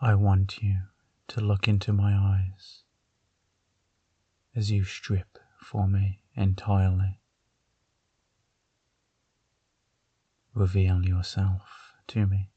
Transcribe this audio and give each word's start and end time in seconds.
I 0.00 0.14
want 0.14 0.62
you 0.62 0.80
to 1.28 1.40
look 1.40 1.66
into 1.66 1.90
my 1.90 2.14
eyes 2.14 2.82
as 4.54 4.70
you 4.70 4.84
strip 4.84 5.38
for 5.58 5.88
me 5.88 6.20
entirely. 6.34 7.18
Reveal 10.52 11.06
yourself 11.06 11.94
to 12.08 12.26
me. 12.26 12.50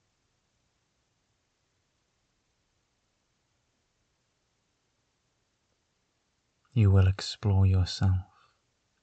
You 6.73 6.91
will 6.91 7.07
explore 7.07 7.65
yourself 7.65 8.25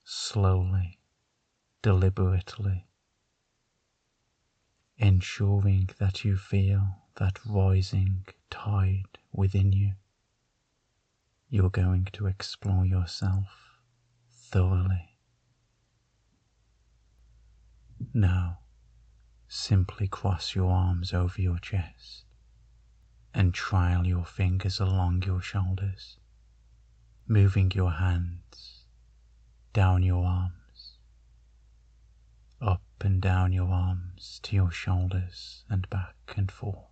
slowly, 0.04 1.00
deliberately, 1.80 2.86
ensuring 4.98 5.88
that 5.98 6.22
you 6.22 6.36
feel 6.36 7.05
that 7.16 7.38
rising 7.46 8.24
tide 8.50 9.18
within 9.32 9.72
you. 9.72 9.92
You're 11.48 11.70
going 11.70 12.08
to 12.12 12.26
explore 12.26 12.84
yourself 12.84 13.80
thoroughly. 14.30 15.16
Now, 18.12 18.58
simply 19.48 20.08
cross 20.08 20.54
your 20.54 20.70
arms 20.70 21.12
over 21.12 21.40
your 21.40 21.58
chest 21.58 22.24
and 23.34 23.52
trail 23.54 24.06
your 24.06 24.24
fingers 24.24 24.80
along 24.80 25.22
your 25.24 25.40
shoulders 25.40 26.18
moving 27.28 27.72
your 27.74 27.90
hands 27.90 28.84
down 29.72 30.02
your 30.02 30.24
arms, 30.24 30.98
up 32.60 32.82
and 33.00 33.20
down 33.20 33.52
your 33.52 33.68
arms 33.68 34.38
to 34.42 34.54
your 34.54 34.70
shoulders 34.70 35.64
and 35.68 35.90
back 35.90 36.14
and 36.36 36.50
forth, 36.52 36.85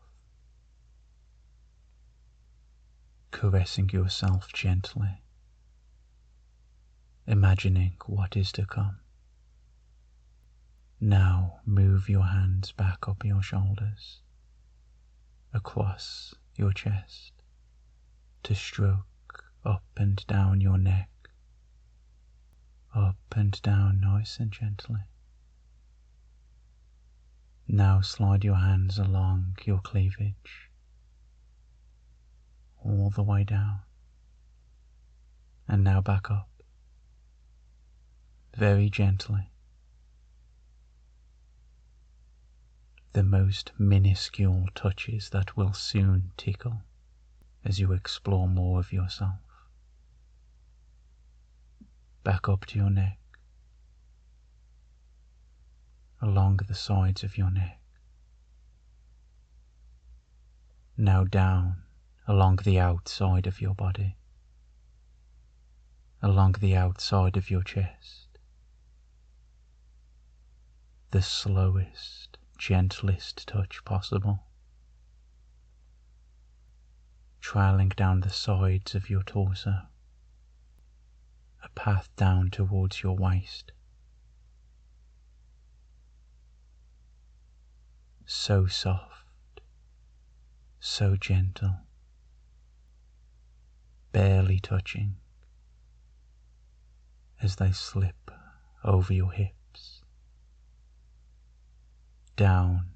caressing 3.35 3.91
yourself 3.91 4.53
gently, 4.53 5.21
imagining 7.27 7.97
what 8.07 8.37
is 8.37 8.53
to 8.53 8.65
come. 8.65 9.01
Now 11.01 11.59
move 11.67 12.09
your 12.09 12.27
hands 12.27 12.71
back 12.71 13.09
up 13.09 13.25
your 13.25 13.43
shoulders, 13.43 14.21
across 15.53 16.33
your 16.57 16.73
chest, 16.73 17.33
to 18.45 18.55
stroke 18.55 19.45
up 19.65 19.83
and 19.97 20.25
down 20.29 20.61
your 20.61 20.79
neck, 20.79 21.11
up 22.95 23.19
and 23.35 23.61
down 23.63 24.01
nice 24.01 24.39
and 24.39 24.53
gently. 24.53 25.01
Now 27.67 28.01
slide 28.01 28.45
your 28.45 28.61
hands 28.61 28.97
along 28.97 29.57
your 29.65 29.81
cleavage, 29.81 30.71
all 32.85 33.11
the 33.11 33.23
way 33.23 33.45
down, 33.45 33.81
and 35.67 35.83
now 35.83 36.01
back 36.01 36.31
up, 36.31 36.49
very 38.55 38.91
gently. 38.91 39.51
The 43.15 43.23
most 43.23 43.73
minuscule 43.79 44.67
touches 44.75 45.31
that 45.31 45.57
will 45.57 45.73
soon 45.73 46.33
tickle 46.37 46.83
as 47.65 47.79
you 47.79 47.93
explore 47.93 48.49
more 48.49 48.81
of 48.81 48.93
yourself. 48.93 49.39
Back 52.23 52.49
up 52.49 52.67
to 52.67 52.79
your 52.79 52.91
neck, 52.91 53.19
along 56.21 56.61
the 56.67 56.75
sides 56.75 57.23
of 57.23 57.39
your 57.39 57.51
neck, 57.51 57.81
now 60.97 61.25
down 61.25 61.84
along 62.27 62.57
the 62.65 62.79
outside 62.79 63.47
of 63.47 63.61
your 63.61 63.75
body, 63.75 64.17
along 66.23 66.53
the 66.61 66.75
outside 66.75 67.37
of 67.37 67.51
your 67.51 67.63
chest, 67.63 68.39
the 71.11 71.23
slowest, 71.23 72.39
gentlest 72.59 73.47
touch 73.47 73.85
possible, 73.85 74.45
trailing 77.41 77.91
down 77.91 78.21
the 78.21 78.31
sides 78.31 78.95
of 78.95 79.11
your 79.11 79.23
torso. 79.23 79.83
A 81.63 81.69
path 81.71 82.09
down 82.17 82.51
towards 82.51 83.03
your 83.03 83.17
waist. 83.17 83.73
So 88.27 88.67
soft, 88.67 89.61
so 90.79 91.17
gentle, 91.17 91.84
barely 94.15 94.61
touching 94.61 95.17
as 97.43 97.57
they 97.57 97.73
slip 97.73 98.31
over 98.85 99.13
your 99.13 99.33
hips, 99.33 100.01
down 102.37 102.87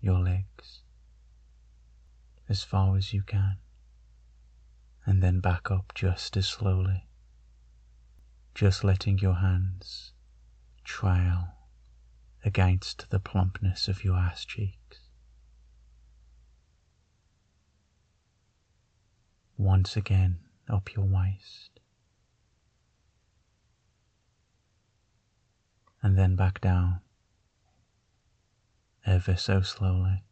your 0.00 0.18
legs 0.18 0.80
as 2.48 2.64
far 2.64 2.96
as 2.96 3.12
you 3.12 3.22
can, 3.22 3.58
and 5.06 5.22
then 5.22 5.38
back 5.38 5.70
up 5.70 5.92
just 5.94 6.36
as 6.36 6.48
slowly 6.48 7.06
just 8.54 8.82
letting 8.82 9.18
your 9.18 9.36
hands 9.36 10.12
trail 10.84 11.54
against 12.44 13.10
the 13.10 13.20
plumpness 13.20 13.88
of 13.88 14.04
your 14.04 14.16
ass 14.16 14.44
cheeks. 14.44 15.09
Once 19.60 19.94
again 19.94 20.38
up 20.70 20.94
your 20.96 21.04
waist, 21.04 21.80
and 26.00 26.16
then 26.16 26.34
back 26.34 26.62
down 26.62 26.98
ever 29.04 29.36
so 29.36 29.60
slowly. 29.60 30.24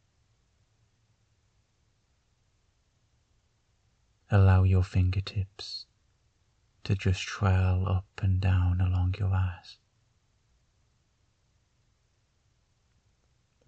Allow 4.31 4.63
your 4.63 4.83
fingertips 4.83 5.85
to 6.85 6.95
just 6.95 7.21
trail 7.21 7.85
up 7.87 8.07
and 8.23 8.41
down 8.41 8.81
along 8.81 9.15
your 9.19 9.35
ass. 9.35 9.77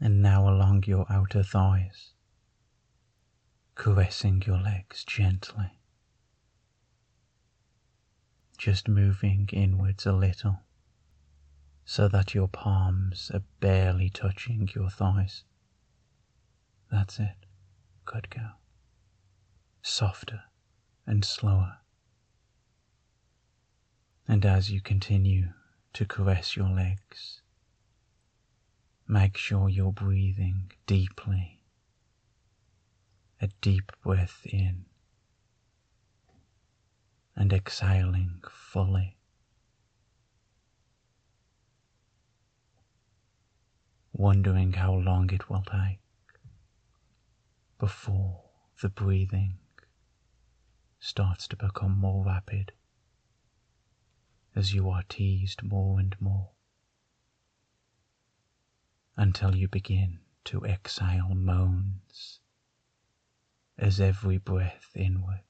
And 0.01 0.23
now 0.23 0.49
along 0.49 0.85
your 0.87 1.05
outer 1.11 1.43
thighs, 1.43 2.15
caressing 3.81 4.43
your 4.47 4.59
legs 4.59 5.05
gently, 5.05 5.71
just 8.59 8.87
moving 8.87 9.49
inwards 9.55 10.05
a 10.05 10.13
little 10.13 10.59
so 11.87 12.07
that 12.07 12.35
your 12.35 12.47
palms 12.47 13.31
are 13.33 13.43
barely 13.59 14.11
touching 14.11 14.69
your 14.75 14.91
thighs. 14.91 15.45
That's 16.93 17.19
it. 17.19 17.47
Good 18.05 18.29
girl. 18.29 18.59
Softer 19.81 20.43
and 21.07 21.25
slower. 21.25 21.79
And 24.29 24.45
as 24.45 24.71
you 24.71 24.83
continue 24.83 25.55
to 25.95 26.05
caress 26.05 26.55
your 26.55 26.69
legs, 26.69 27.41
make 29.09 29.39
sure 29.39 29.71
you're 29.71 29.91
breathing 29.91 30.71
deeply. 30.87 31.60
A 33.43 33.49
deep 33.63 33.91
breath 34.03 34.45
in 34.45 34.85
and 37.35 37.53
exhaling 37.55 38.43
fully. 38.51 39.17
Wondering 44.13 44.75
how 44.75 44.93
long 44.93 45.31
it 45.31 45.49
will 45.49 45.63
take 45.63 46.01
before 47.79 48.45
the 48.83 48.91
breathing 48.91 49.57
starts 50.99 51.49
to 51.49 51.57
become 51.57 51.97
more 51.97 52.23
rapid 52.27 52.73
as 54.55 54.75
you 54.75 54.91
are 54.91 55.05
teased 55.09 55.63
more 55.63 55.99
and 55.99 56.15
more 56.21 56.51
until 59.17 59.57
you 59.57 59.67
begin 59.67 60.21
to 60.45 60.63
exhale 60.65 61.35
moans 61.35 62.40
as 63.81 63.99
every 63.99 64.37
breath 64.37 64.91
inward 64.95 65.41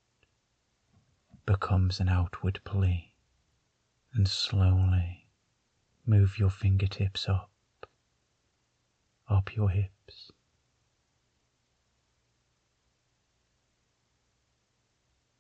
becomes 1.45 1.99
an 1.99 2.09
outward 2.09 2.61
plea 2.65 3.13
and 4.15 4.29
slowly 4.29 5.27
move 6.07 6.39
your 6.39 6.49
fingertips 6.51 7.29
up, 7.29 7.51
up 9.29 9.55
your 9.57 9.69
hips. 9.69 10.31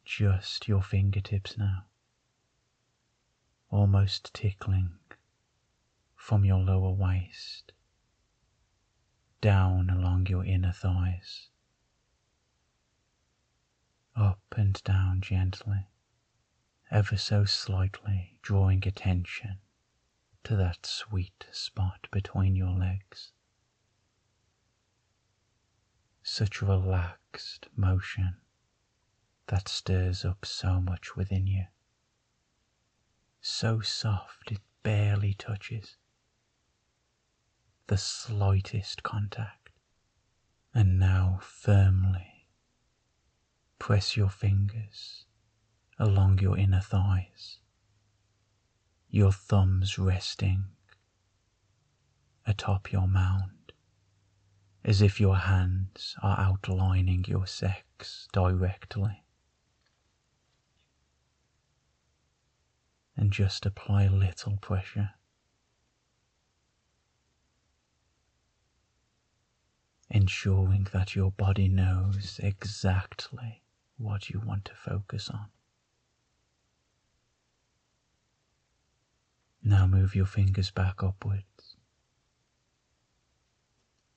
Just 0.05 0.67
your 0.67 0.83
fingertips 0.83 1.57
now 1.57 1.85
almost 3.71 4.35
tickling 4.35 4.91
from 6.17 6.45
your 6.45 6.59
lower 6.59 6.91
waist 6.91 7.73
down 9.41 9.89
along 9.89 10.27
your 10.27 10.45
inner 10.45 10.73
thighs, 10.73 11.50
up 14.21 14.43
and 14.57 14.83
down 14.85 15.21
gently, 15.23 15.89
ever 16.91 17.17
so 17.17 17.45
slightly 17.45 18.39
drawing 18.43 18.87
attention 18.87 19.59
to 20.45 20.55
that 20.57 20.85
sweet 20.85 21.47
spot 21.51 22.07
between 22.13 22.55
your 22.55 22.71
legs. 22.71 23.33
Such 26.23 26.61
relaxed 26.61 27.69
motion 27.75 28.37
that 29.47 29.69
stirs 29.69 30.25
up 30.25 30.45
so 30.45 30.81
much 30.81 31.17
within 31.17 31.47
you. 31.47 31.65
So 33.41 33.81
soft 33.81 34.53
it 34.53 34.61
barely 34.83 35.35
touches. 35.35 35.97
The 37.87 37.97
slightest 37.97 39.03
contact. 39.03 39.71
And 40.73 40.99
now 40.99 41.41
firmly 41.43 42.40
press 43.81 44.17
your 44.17 44.29
fingers 44.29 45.25
along 45.99 46.39
your 46.39 46.57
inner 46.57 46.81
thighs, 46.81 47.59
your 49.09 49.33
thumbs 49.33 49.99
resting 49.99 50.67
atop 52.47 52.93
your 52.93 53.09
mound, 53.09 53.73
as 54.85 55.01
if 55.01 55.19
your 55.19 55.37
hands 55.37 56.15
are 56.23 56.39
outlining 56.39 57.25
your 57.27 57.47
sex 57.47 58.29
directly. 58.33 59.25
And 63.17 63.33
just 63.33 63.67
apply 63.67 64.05
a 64.05 64.11
little 64.11 64.57
pressure. 64.59 65.11
Ensuring 70.09 70.89
that 70.93 71.15
your 71.15 71.31
body 71.31 71.69
knows 71.69 72.41
exactly 72.43 73.63
what 74.01 74.31
you 74.31 74.41
want 74.45 74.65
to 74.65 74.73
focus 74.75 75.29
on. 75.29 75.47
Now 79.63 79.87
move 79.87 80.15
your 80.15 80.27
fingers 80.27 80.71
back 80.71 81.03
upwards. 81.03 81.77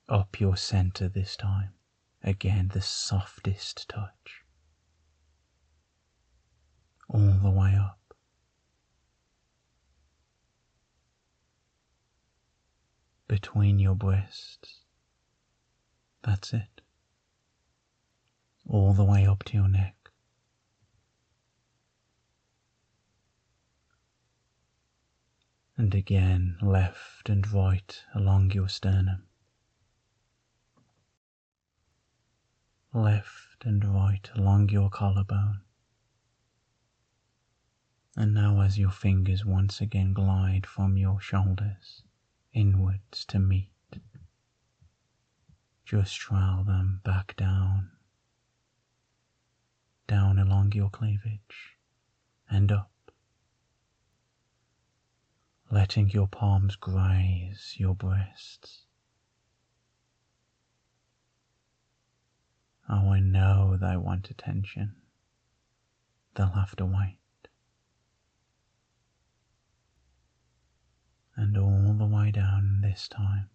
Up 0.08 0.40
your 0.40 0.56
center 0.56 1.08
this 1.08 1.36
time. 1.36 1.70
Again, 2.22 2.70
the 2.72 2.80
softest 2.80 3.86
touch. 3.88 4.42
All 7.08 7.38
the 7.42 7.50
way 7.50 7.76
up. 7.76 7.98
Between 13.28 13.78
your 13.78 13.94
breasts. 13.94 14.80
That's 16.22 16.54
it. 16.54 16.73
All 18.68 18.92
the 18.92 19.04
way 19.04 19.26
up 19.26 19.44
to 19.44 19.56
your 19.56 19.68
neck. 19.68 20.04
and 25.76 25.94
again 25.94 26.56
left 26.62 27.28
and 27.28 27.50
right 27.52 28.02
along 28.14 28.52
your 28.52 28.68
sternum. 28.68 29.24
Left 32.92 33.64
and 33.64 33.84
right 33.84 34.30
along 34.36 34.68
your 34.68 34.88
collarbone. 34.88 35.62
And 38.16 38.32
now, 38.32 38.60
as 38.60 38.78
your 38.78 38.92
fingers 38.92 39.44
once 39.44 39.80
again 39.80 40.12
glide 40.12 40.66
from 40.66 40.96
your 40.96 41.20
shoulders 41.20 42.04
inwards 42.52 43.24
to 43.26 43.40
meet, 43.40 43.72
just 45.84 46.14
trail 46.16 46.62
them 46.64 47.00
back 47.04 47.34
down, 47.36 47.90
down 50.06 50.38
along 50.38 50.72
your 50.72 50.90
cleavage, 50.90 51.76
and 52.50 52.70
up 52.70 52.90
letting 55.70 56.08
your 56.10 56.28
palms 56.28 56.76
graze 56.76 57.74
your 57.78 57.94
breasts. 57.94 58.86
Oh, 62.88 63.10
I 63.10 63.20
know 63.20 63.76
they 63.80 63.96
want 63.96 64.30
attention. 64.30 64.94
They'll 66.34 66.48
have 66.48 66.76
to 66.76 66.84
wait. 66.84 67.18
And 71.36 71.56
all 71.58 71.94
the 71.94 72.06
way 72.06 72.30
down 72.30 72.80
this 72.82 73.08
time, 73.08 73.48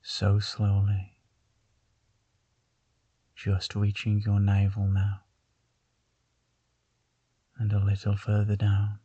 so 0.00 0.38
slowly, 0.38 1.17
just 3.38 3.74
reaching 3.76 4.20
your 4.20 4.40
navel 4.40 4.88
now, 4.88 5.20
and 7.58 7.72
a 7.72 7.78
little 7.78 8.16
further 8.16 8.56
down. 8.56 8.98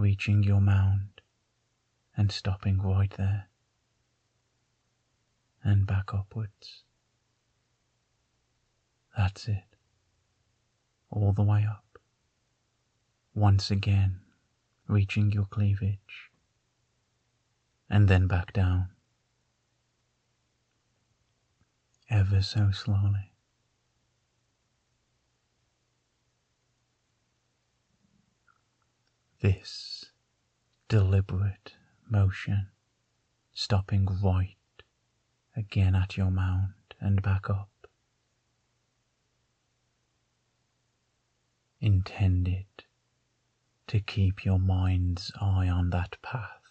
reaching 0.00 0.42
your 0.42 0.60
mound 0.60 1.20
and 2.16 2.32
stopping 2.32 2.80
right 2.80 3.12
there 3.18 3.48
and 5.62 5.86
back 5.86 6.14
upwards. 6.14 6.84
That's 9.16 9.46
it. 9.48 9.76
All 11.10 11.32
the 11.32 11.42
way 11.42 11.66
up. 11.68 11.98
Once 13.34 13.70
again, 13.70 14.20
reaching 14.88 15.32
your 15.32 15.44
cleavage 15.44 16.30
and 17.90 18.08
then 18.08 18.26
back 18.26 18.52
down. 18.52 18.88
Ever 22.10 22.42
so 22.42 22.70
slowly. 22.72 23.30
this 29.40 30.12
deliberate 30.88 31.74
motion, 32.08 32.68
stopping 33.52 34.06
right 34.22 34.56
again 35.56 35.94
at 35.94 36.16
your 36.16 36.30
mound 36.30 36.74
and 37.00 37.22
back 37.22 37.48
up, 37.48 37.70
intended 41.80 42.66
to 43.86 43.98
keep 44.00 44.44
your 44.44 44.58
mind's 44.58 45.32
eye 45.40 45.68
on 45.68 45.88
that 45.90 46.16
path, 46.20 46.70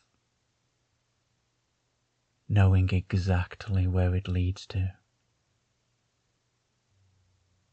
knowing 2.47 2.89
exactly 2.91 3.87
where 3.87 4.13
it 4.15 4.27
leads 4.27 4.67
to, 4.67 4.93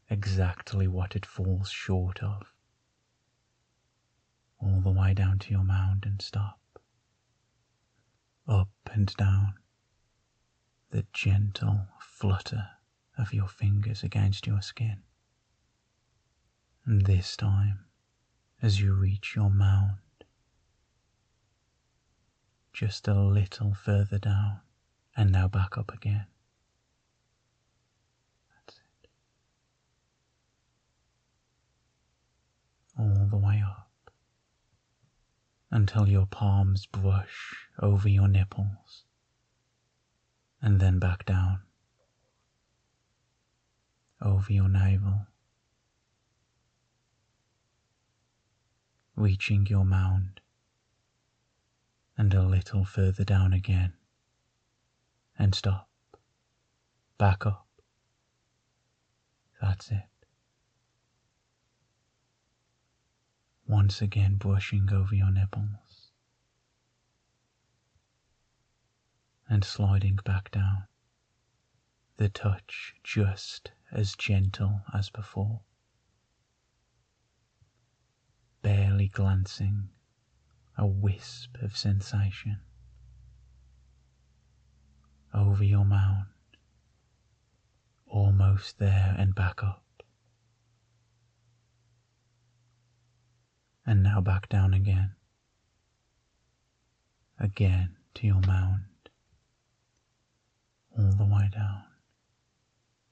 exactly 0.08 0.86
what 0.86 1.16
it 1.16 1.26
falls 1.26 1.70
short 1.70 2.22
of 2.22 2.52
all 4.58 4.80
the 4.80 4.90
way 4.90 5.14
down 5.14 5.38
to 5.38 5.50
your 5.50 5.64
mound 5.64 6.04
and 6.06 6.20
stop. 6.22 6.60
Up 8.48 8.70
and 8.92 9.14
down, 9.16 9.54
the 10.90 11.04
gentle 11.12 11.88
flutter 12.00 12.68
of 13.18 13.32
your 13.34 13.48
fingers 13.48 14.02
against 14.02 14.46
your 14.46 14.62
skin. 14.62 15.02
And 16.84 17.04
this 17.06 17.36
time, 17.36 17.86
as 18.62 18.80
you 18.80 18.92
reach 18.94 19.34
your 19.34 19.50
mound, 19.50 19.98
just 22.72 23.08
a 23.08 23.14
little 23.14 23.74
further 23.74 24.18
down, 24.18 24.60
and 25.16 25.32
now 25.32 25.48
back 25.48 25.76
up 25.78 25.92
again. 25.92 26.26
That's 28.50 28.78
it. 28.78 29.08
All 32.98 33.26
the 33.30 33.36
way 33.36 33.62
up 33.66 34.10
until 35.70 36.08
your 36.08 36.26
palms 36.26 36.86
brush 36.86 37.68
over 37.78 38.08
your 38.08 38.28
nipples 38.28 39.04
and 40.62 40.80
then 40.80 40.98
back 40.98 41.24
down 41.26 41.60
over 44.22 44.52
your 44.52 44.68
navel, 44.68 45.26
reaching 49.14 49.66
your 49.66 49.84
mound 49.84 50.40
and 52.16 52.32
a 52.32 52.42
little 52.42 52.84
further 52.84 53.24
down 53.24 53.52
again 53.52 53.92
and 55.38 55.54
stop, 55.54 55.88
back 57.18 57.44
up. 57.44 57.66
That's 59.60 59.90
it. 59.90 60.15
Once 63.66 64.00
again 64.00 64.36
brushing 64.36 64.92
over 64.92 65.14
your 65.14 65.30
nipples 65.30 66.10
and 69.48 69.64
sliding 69.64 70.16
back 70.24 70.50
down, 70.50 70.84
the 72.16 72.28
touch 72.28 72.94
just 73.02 73.72
as 73.92 74.16
gentle 74.16 74.82
as 74.92 75.10
before, 75.10 75.60
barely 78.62 79.08
glancing 79.08 79.88
a 80.76 80.86
wisp 80.86 81.56
of 81.62 81.76
sensation 81.76 82.60
over 85.32 85.64
your 85.64 85.84
mound 85.84 86.26
Almost 88.08 88.78
there 88.78 89.14
and 89.18 89.34
back 89.34 89.62
up. 89.62 89.85
And 93.86 94.02
now 94.02 94.20
back 94.20 94.48
down 94.48 94.74
again. 94.74 95.14
Again 97.38 97.96
to 98.14 98.26
your 98.26 98.40
mound. 98.40 98.82
All 100.98 101.12
the 101.12 101.24
way 101.24 101.48
down. 101.52 101.84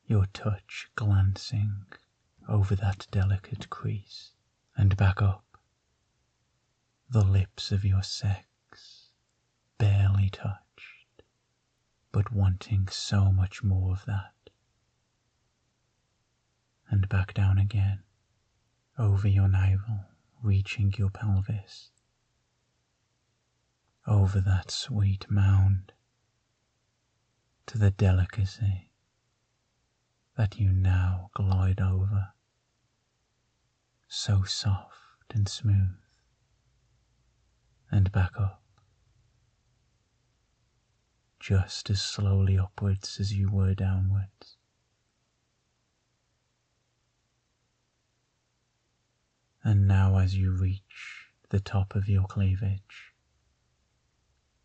Your 0.06 0.26
touch 0.32 0.88
glancing 0.96 1.86
over 2.48 2.74
that 2.74 3.06
delicate 3.10 3.70
crease 3.70 4.32
and 4.76 4.96
back 4.96 5.22
up. 5.22 5.44
The 7.08 7.24
lips 7.24 7.70
of 7.70 7.84
your 7.84 8.02
sex 8.02 9.10
barely 9.78 10.30
touched, 10.30 11.22
but 12.10 12.32
wanting 12.32 12.88
so 12.88 13.30
much 13.30 13.62
more 13.62 13.92
of 13.92 14.04
that. 14.06 14.32
And 16.90 17.08
back 17.08 17.34
down 17.34 17.58
again, 17.58 18.00
over 18.98 19.28
your 19.28 19.48
navel, 19.48 20.06
reaching 20.44 20.92
your 20.98 21.08
pelvis, 21.08 21.90
over 24.06 24.40
that 24.40 24.70
sweet 24.70 25.24
mound, 25.30 25.92
to 27.66 27.78
the 27.78 27.90
delicacy 27.90 28.90
that 30.36 30.60
you 30.60 30.70
now 30.70 31.30
glide 31.34 31.80
over, 31.80 32.28
so 34.06 34.42
soft 34.42 35.32
and 35.34 35.48
smooth, 35.48 35.96
and 37.90 38.12
back 38.12 38.32
up, 38.38 38.62
just 41.40 41.88
as 41.88 42.02
slowly 42.02 42.58
upwards 42.58 43.16
as 43.18 43.32
you 43.32 43.50
were 43.50 43.74
downwards. 43.74 44.53
And 49.66 49.88
now, 49.88 50.18
as 50.18 50.36
you 50.36 50.52
reach 50.52 51.30
the 51.48 51.58
top 51.58 51.94
of 51.94 52.06
your 52.06 52.26
cleavage, 52.26 53.14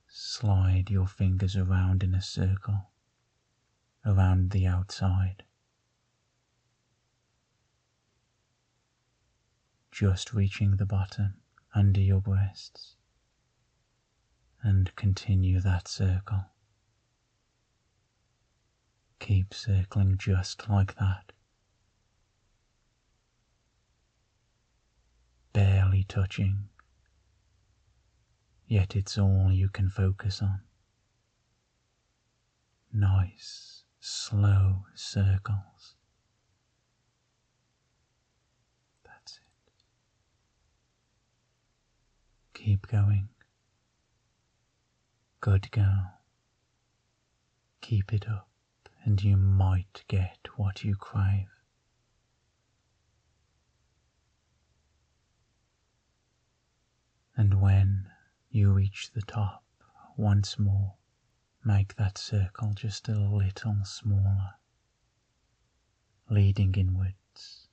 slide 0.10 0.90
your 0.90 1.08
fingers 1.08 1.56
around 1.56 2.04
in 2.04 2.14
a 2.14 2.22
circle 2.22 2.92
around 4.06 4.52
the 4.52 4.68
outside. 4.68 5.44
Just 9.90 10.34
reaching 10.34 10.76
the 10.76 10.86
bottom 10.86 11.36
under 11.74 12.02
your 12.02 12.22
breasts 12.22 12.96
and 14.62 14.94
continue 14.98 15.62
that 15.62 15.88
circle. 15.88 16.46
Keep 19.20 19.54
circling 19.54 20.18
just 20.18 20.70
like 20.70 20.96
that. 20.96 21.32
Barely 25.54 26.04
touching, 26.04 26.70
yet 28.68 28.96
it's 28.96 29.18
all 29.18 29.52
you 29.52 29.68
can 29.70 29.90
focus 29.90 30.42
on. 30.42 30.62
Nice, 32.94 33.84
slow 34.00 34.86
circles. 34.96 35.96
That's 39.04 39.38
it. 39.38 39.84
Keep 42.54 42.88
going. 42.88 43.30
Good 45.42 45.72
girl. 45.72 46.14
Keep 47.82 48.14
it 48.14 48.28
up, 48.30 48.50
and 49.04 49.24
you 49.24 49.36
might 49.38 50.04
get 50.08 50.48
what 50.58 50.84
you 50.84 50.96
crave. 50.96 51.48
And 57.40 57.62
when 57.62 58.12
you 58.50 58.74
reach 58.74 59.12
the 59.14 59.22
top 59.22 59.64
once 60.18 60.60
more, 60.60 60.96
make 61.64 61.96
that 61.96 62.18
circle 62.18 62.74
just 62.74 63.08
a 63.08 63.18
little 63.18 63.78
smaller, 63.86 64.56
leading 66.30 66.76
inwards. 66.76 67.70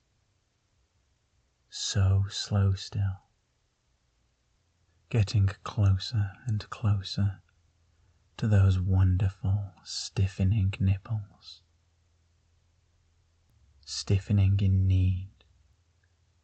So 1.69 2.27
slow 2.29 2.75
still, 2.75 3.23
getting 5.09 5.47
closer 5.65 6.31
and 6.45 6.69
closer 6.69 7.41
to 8.37 8.47
those 8.47 8.79
wonderful 8.79 9.73
stiffening 9.83 10.75
nipples. 10.79 11.61
Stiffening 13.85 14.61
in 14.61 14.87
need, 14.87 15.31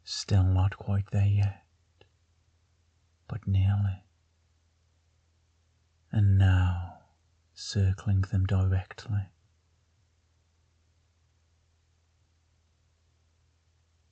still 0.03 0.43
not 0.43 0.75
quite 0.75 1.09
there 1.11 1.25
yet, 1.25 1.62
but 3.27 3.47
nearly. 3.47 4.03
And 6.11 6.37
now 6.37 6.99
circling 7.53 8.21
them 8.21 8.45
directly. 8.45 9.29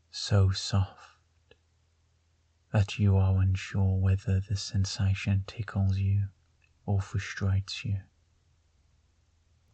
So 0.10 0.50
soft 0.51 1.12
that 2.72 3.00
you 3.00 3.18
are 3.18 3.41
unsure 3.41 3.98
whether 3.98 4.39
the 4.39 4.56
sensation 4.56 5.44
tickles 5.46 5.98
you 5.98 6.27
or 6.86 7.01
frustrates 7.01 7.84
you, 7.86 7.98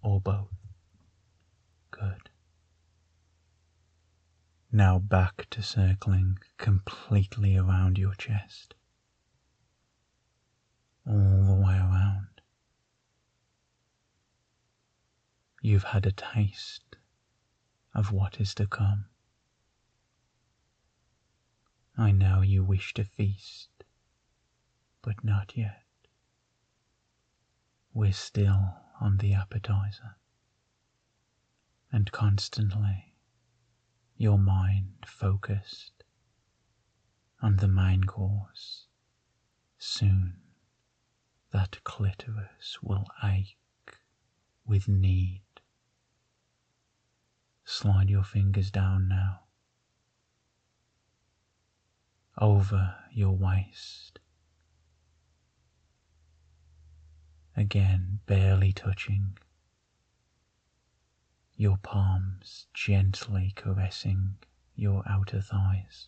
or 0.01 0.19
both. 0.19 0.53
Good. 1.91 2.29
Now 4.71 4.99
back 4.99 5.47
to 5.51 5.61
circling 5.61 6.39
completely 6.57 7.55
around 7.55 7.97
your 7.97 8.13
chest, 8.15 8.75
all 11.07 11.45
the 11.45 11.55
way 11.55 11.75
around. 11.75 12.27
You've 15.61 15.83
had 15.83 16.05
a 16.05 16.11
taste 16.11 16.95
of 17.93 18.11
what 18.11 18.39
is 18.39 18.53
to 18.55 18.67
come. 18.67 19.05
I 21.97 22.11
know 22.11 22.41
you 22.41 22.63
wish 22.63 22.93
to 22.95 23.03
feast, 23.03 23.69
but 25.01 25.23
not 25.23 25.57
yet. 25.57 25.83
We're 27.93 28.13
still 28.13 28.75
on 29.01 29.17
the 29.17 29.33
appetizer, 29.33 30.17
and 31.91 32.11
constantly 32.11 33.15
your 34.15 34.37
mind 34.37 35.05
focused 35.07 36.03
on 37.41 37.57
the 37.57 37.67
main 37.67 38.03
course. 38.03 38.85
Soon 39.79 40.41
that 41.51 41.83
clitoris 41.83 42.77
will 42.81 43.05
ache 43.23 43.57
with 44.65 44.87
need. 44.87 45.41
Slide 47.65 48.09
your 48.09 48.23
fingers 48.23 48.71
down 48.71 49.07
now, 49.07 49.41
over 52.39 52.95
your 53.11 53.35
waist. 53.35 54.19
Again 57.55 58.19
barely 58.25 58.71
touching, 58.71 59.37
your 61.55 61.77
palms 61.77 62.67
gently 62.73 63.51
caressing 63.55 64.35
your 64.75 65.03
outer 65.09 65.41
thighs, 65.41 66.07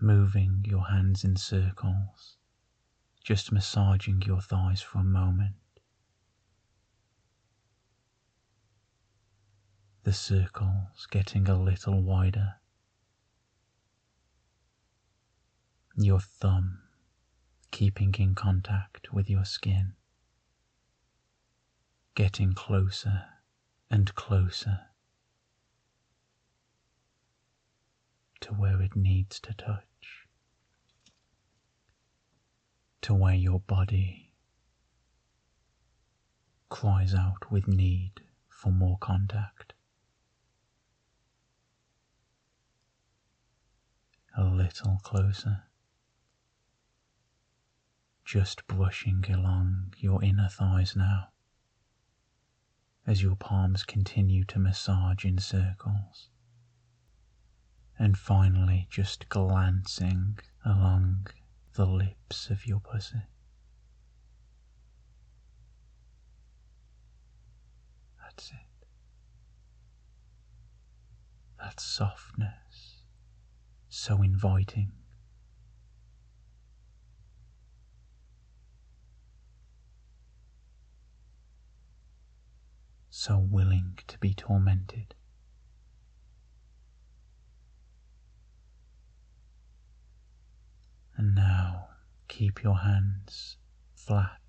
moving 0.00 0.64
your 0.66 0.88
hands 0.88 1.22
in 1.24 1.36
circles, 1.36 2.36
just 3.22 3.52
massaging 3.52 4.22
your 4.26 4.40
thighs 4.40 4.82
for 4.82 4.98
a 4.98 5.04
moment. 5.04 5.54
The 10.04 10.12
circles 10.12 11.06
getting 11.10 11.48
a 11.48 11.60
little 11.60 12.02
wider. 12.02 12.54
Your 15.96 16.20
thumb 16.20 16.80
keeping 17.70 18.14
in 18.18 18.34
contact 18.34 19.12
with 19.12 19.28
your 19.30 19.44
skin, 19.44 19.94
getting 22.14 22.52
closer 22.52 23.24
and 23.90 24.14
closer 24.14 24.80
to 28.40 28.52
where 28.52 28.80
it 28.82 28.94
needs 28.94 29.40
to 29.40 29.54
touch, 29.54 30.21
to 33.02 33.14
where 33.14 33.34
your 33.34 33.60
body 33.60 34.32
cries 36.68 37.14
out 37.14 37.50
with 37.50 37.68
need 37.68 38.22
for 38.48 38.72
more 38.72 38.96
contact. 38.98 39.74
A 44.36 44.44
little 44.44 44.98
closer 45.02 45.64
just 48.24 48.66
brushing 48.66 49.24
along 49.30 49.92
your 49.98 50.22
inner 50.24 50.48
thighs 50.48 50.96
now. 50.96 51.28
as 53.06 53.22
your 53.22 53.36
palms 53.36 53.84
continue 53.84 54.44
to 54.44 54.58
massage 54.58 55.24
in 55.24 55.36
circles. 55.36 56.30
And 57.98 58.16
finally, 58.16 58.86
just 58.90 59.28
glancing 59.28 60.38
along 60.64 61.26
the 61.74 61.86
lips 61.86 62.50
of 62.50 62.66
your 62.66 62.80
pussy. 62.80 63.22
That's 68.20 68.50
it. 68.50 68.86
That 71.58 71.80
softness, 71.80 73.04
so 73.88 74.22
inviting. 74.22 74.92
So 83.10 83.38
willing 83.38 83.98
to 84.08 84.18
be 84.18 84.34
tormented. 84.34 85.14
And 91.16 91.34
now 91.34 91.88
keep 92.28 92.62
your 92.62 92.78
hands 92.78 93.56
flat 93.94 94.40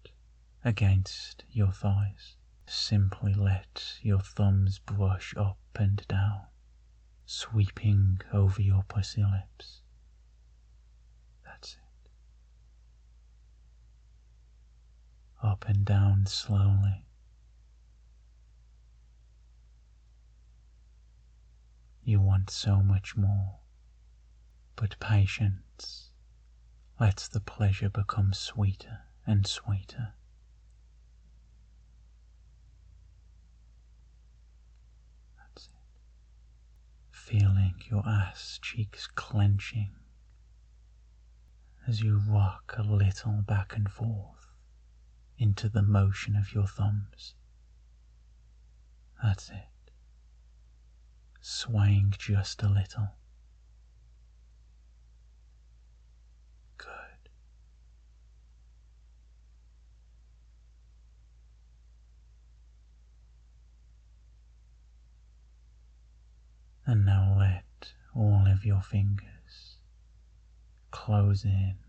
against 0.64 1.44
your 1.52 1.72
thighs. 1.72 2.38
Simply 2.66 3.34
let 3.34 4.00
your 4.02 4.22
thumbs 4.22 4.80
brush 4.80 5.36
up 5.36 5.58
and 5.76 6.06
down, 6.08 6.48
sweeping 7.26 8.22
over 8.32 8.62
your 8.62 8.84
pussy 8.84 9.24
lips. 9.24 9.82
That's 11.44 11.74
it. 11.74 12.10
Up 15.46 15.66
and 15.68 15.84
down 15.84 16.26
slowly. 16.26 17.06
You 22.04 22.22
want 22.22 22.50
so 22.50 22.82
much 22.82 23.16
more, 23.16 23.60
but 24.76 25.00
patience 25.00 26.13
lets 27.00 27.28
the 27.28 27.40
pleasure 27.40 27.90
become 27.90 28.34
sweeter 28.34 29.00
and 29.26 29.46
sweeter. 29.48 30.14
That's 35.38 35.68
it. 35.68 35.72
Feeling 37.12 37.76
your 37.90 38.08
ass 38.08 38.60
cheeks 38.62 39.08
clenching 39.08 39.92
as 41.88 42.02
you 42.02 42.18
rock 42.18 42.74
a 42.78 42.84
little 42.84 43.42
back 43.46 43.76
and 43.76 43.90
forth 43.92 44.48
into 45.38 45.68
the 45.68 45.82
motion 45.82 46.36
of 46.36 46.54
your 46.54 46.68
thumbs. 46.68 47.36
That's 49.22 49.50
it. 49.50 49.92
Swaying 51.42 52.14
just 52.18 52.64
a 52.64 52.70
little. 52.70 53.10
Good. 56.78 56.88
And 66.94 67.06
now 67.06 67.36
let 67.40 67.94
all 68.14 68.46
of 68.46 68.64
your 68.66 68.84
fingers 68.84 69.80
close 70.92 71.44
in 71.44 71.80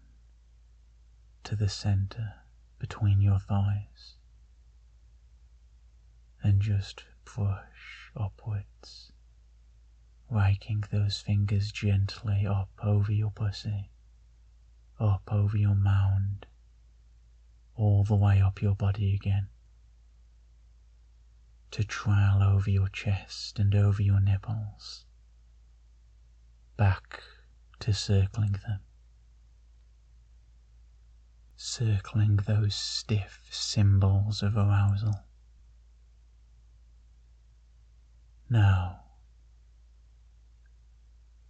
to 1.43 1.55
the 1.55 1.69
center 1.69 2.37
between 2.79 3.21
your 3.21 3.39
thighs 3.39 4.15
and 6.43 6.63
just 6.63 7.05
push 7.27 8.13
upwards, 8.17 9.13
raking 10.31 10.85
those 10.91 11.21
fingers 11.21 11.71
gently 11.71 12.47
up 12.47 12.71
over 12.83 13.13
your 13.13 13.31
pussy, 13.31 13.91
up 14.99 15.31
over 15.31 15.59
your 15.59 15.75
mound, 15.75 16.47
all 17.75 18.05
the 18.05 18.17
way 18.17 18.41
up 18.41 18.63
your 18.63 18.75
body 18.75 19.15
again, 19.15 19.49
to 21.75 21.85
trail 21.85 22.41
over 22.43 22.71
your 22.71 22.89
chest 22.89 23.59
and 23.59 23.75
over 23.75 24.03
your 24.03 24.21
nipples, 24.21 25.05
back 26.77 27.23
to 27.79 27.93
circling 27.93 28.53
them 28.67 28.81
circling 31.65 32.37
those 32.37 32.75
stiff 32.75 33.47
symbols 33.51 34.43
of 34.43 34.55
arousal. 34.55 35.25
Now, 38.51 39.01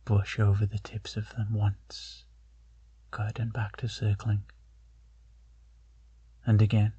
brush 0.04 0.38
over 0.38 0.66
the 0.66 0.78
tips 0.78 1.16
of 1.16 1.30
them 1.30 1.52
once, 1.52 2.24
good, 3.10 3.40
and 3.40 3.52
back 3.52 3.76
to 3.78 3.88
circling. 3.88 4.44
And 6.46 6.62
again, 6.62 6.92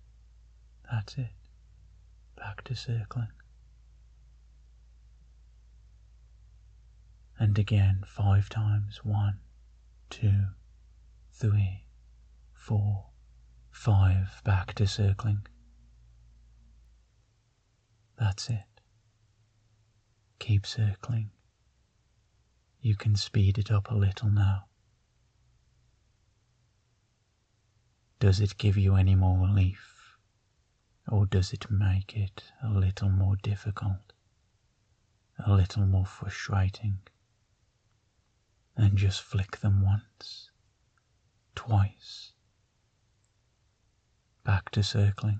that's 0.91 1.17
it, 1.17 1.31
back 2.45 2.63
to 2.63 2.75
circling. 2.75 3.31
And 7.39 7.57
again, 7.57 8.03
five 8.05 8.49
times, 8.49 8.99
one, 9.03 9.39
two, 10.11 10.43
three, 11.31 11.87
four, 12.53 13.05
five, 13.71 14.41
back 14.43 14.75
to 14.75 14.85
circling. 14.85 15.47
That's 18.19 18.47
it. 18.51 18.81
Keep 20.37 20.67
circling. 20.67 21.31
You 22.79 22.95
can 22.95 23.15
speed 23.15 23.57
it 23.57 23.71
up 23.71 23.89
a 23.89 23.95
little 23.95 24.29
now. 24.29 24.65
Does 28.19 28.39
it 28.39 28.59
give 28.59 28.77
you 28.77 28.95
any 28.95 29.15
more 29.15 29.39
relief? 29.39 29.94
Or 31.07 31.25
does 31.25 31.53
it 31.53 31.69
make 31.69 32.17
it 32.17 32.43
a 32.63 32.69
little 32.69 33.09
more 33.09 33.35
difficult? 33.35 34.13
A 35.45 35.53
little 35.53 35.85
more 35.85 36.05
frustrating? 36.05 36.99
And 38.75 38.97
just 38.97 39.21
flick 39.21 39.57
them 39.59 39.81
once, 39.81 40.49
twice, 41.55 42.33
back 44.43 44.69
to 44.71 44.83
circling. 44.83 45.39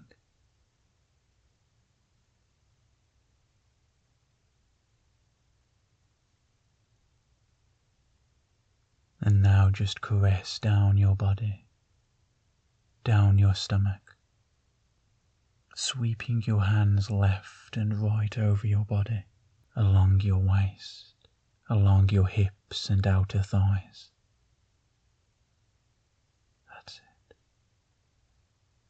And 9.20 9.42
now 9.42 9.70
just 9.72 10.02
caress 10.02 10.60
down 10.60 10.98
your 10.98 11.16
body, 11.16 11.66
down 13.04 13.40
your 13.40 13.56
stomach, 13.56 14.05
sweeping 15.76 16.42
your 16.48 16.64
hands 16.64 17.12
left 17.12 17.76
and 17.76 18.02
right 18.02 18.38
over 18.38 18.66
your 18.66 18.86
body, 18.86 19.26
along 19.76 20.22
your 20.22 20.40
waist, 20.40 21.28
along 21.70 22.10
your 22.10 22.28
hips 22.28 22.90
and 22.90 23.06
outer 23.06 23.42
thighs. 23.44 24.10
That's 26.74 27.00
it. 27.30 27.36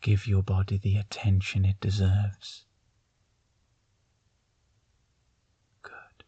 Give 0.02 0.28
your 0.28 0.43
body 0.43 0.78
the 0.78 0.98
attention 0.98 1.65
it 1.65 1.80
deserves. 1.80 2.65
Good. 5.82 6.24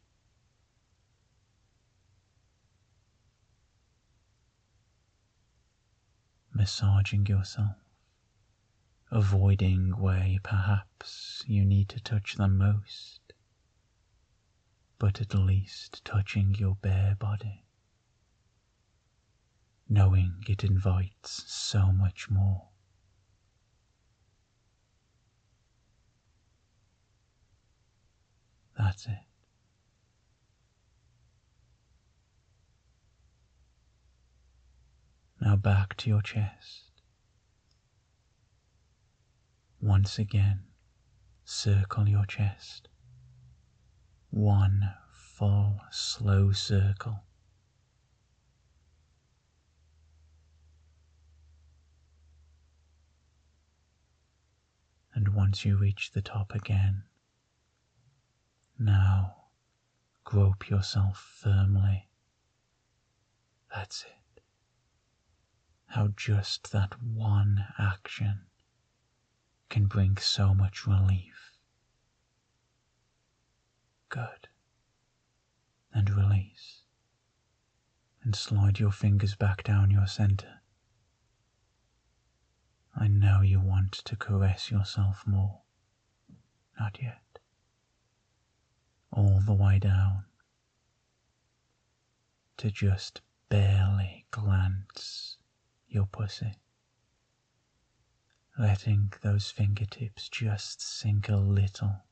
Massaging 6.51 7.27
yourself, 7.27 7.75
avoiding 9.11 9.91
where 9.99 10.37
perhaps 10.43 11.43
you 11.47 11.63
need 11.63 11.89
to 11.89 11.99
touch 11.99 12.35
them 12.35 12.57
most, 12.57 13.21
but 14.99 15.21
at 15.21 15.33
least 15.33 16.03
touching 16.03 16.55
your 16.55 16.75
bare 16.81 17.15
body, 17.17 17.63
knowing 19.87 20.43
it 20.47 20.63
invites 20.63 21.43
so 21.47 21.91
much 21.91 22.29
more. 22.29 22.67
That's 28.77 29.05
it. 29.07 29.17
Now 35.39 35.55
back 35.55 35.95
to 35.97 36.09
your 36.09 36.21
chest. 36.21 36.86
Once 39.81 40.17
again, 40.19 40.63
circle 41.43 42.07
your 42.09 42.25
chest. 42.25 42.87
One 44.29 44.93
full, 45.11 45.79
slow 45.91 46.51
circle. 46.51 47.23
And 55.13 55.29
once 55.29 55.65
you 55.65 55.77
reach 55.77 56.11
the 56.11 56.21
top 56.21 56.53
again, 56.53 57.03
Now 58.79 59.47
grope 60.23 60.69
yourself 60.69 61.17
firmly. 61.19 62.09
That's 63.73 64.03
it. 64.03 64.41
How 65.87 66.09
just 66.09 66.71
that 66.71 67.01
one 67.01 67.65
action 67.79 68.45
can 69.69 69.85
bring 69.85 70.17
so 70.17 70.53
much 70.53 70.85
relief. 70.87 71.57
Good. 74.09 74.47
And 75.93 76.09
release. 76.09 76.83
And 78.23 78.35
slide 78.35 78.79
your 78.79 78.91
fingers 78.91 79.35
back 79.35 79.63
down 79.63 79.91
your 79.91 80.07
center. 80.07 80.61
I 82.95 83.07
know 83.07 83.41
you 83.41 83.59
want 83.59 83.91
to 83.93 84.15
caress 84.15 84.71
yourself 84.71 85.25
more. 85.27 85.61
Not 86.79 86.99
yet. 87.01 87.39
All 89.11 89.39
the 89.39 89.53
way 89.53 89.79
down 89.79 90.25
to 92.57 92.71
just 92.71 93.21
barely 93.49 94.25
glance 94.31 95.37
your 95.87 96.07
pussy, 96.07 96.53
letting 98.57 99.13
those 99.21 99.51
fingertips 99.51 100.29
just 100.29 100.81
sink 100.81 101.29
a 101.29 101.35
little 101.35 102.03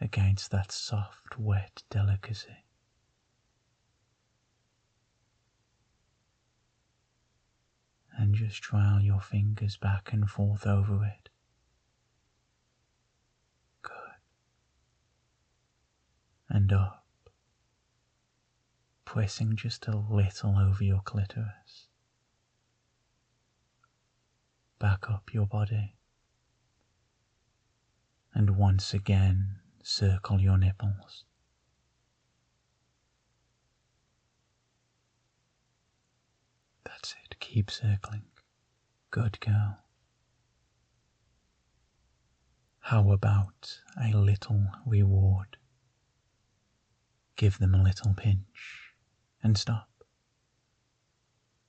against 0.00 0.50
that 0.50 0.72
soft, 0.72 1.38
wet 1.38 1.82
delicacy. 1.90 2.64
And 8.16 8.34
just 8.34 8.62
trail 8.62 9.00
your 9.00 9.20
fingers 9.20 9.76
back 9.76 10.12
and 10.12 10.30
forth 10.30 10.66
over 10.66 11.04
it. 11.04 11.28
Good. 13.82 13.92
And 16.48 16.72
up 16.72 17.04
pressing 19.14 19.54
just 19.54 19.86
a 19.86 19.96
little 19.96 20.58
over 20.58 20.82
your 20.82 21.00
clitoris. 21.04 21.86
Back 24.78 25.10
up 25.10 25.32
your 25.32 25.46
body. 25.46 25.94
And 28.34 28.56
once 28.56 28.92
again, 28.92 29.60
circle 29.82 30.40
your 30.40 30.58
nipples. 30.58 31.24
That's 36.84 37.14
it, 37.24 37.38
keep 37.40 37.70
circling. 37.70 38.24
Good 39.10 39.38
girl. 39.40 39.78
How 42.80 43.10
about 43.12 43.80
a 43.96 44.14
little 44.16 44.66
reward? 44.84 45.56
Give 47.36 47.58
them 47.58 47.74
a 47.74 47.82
little 47.82 48.14
pinch 48.14 48.94
and 49.42 49.56
stop, 49.56 49.88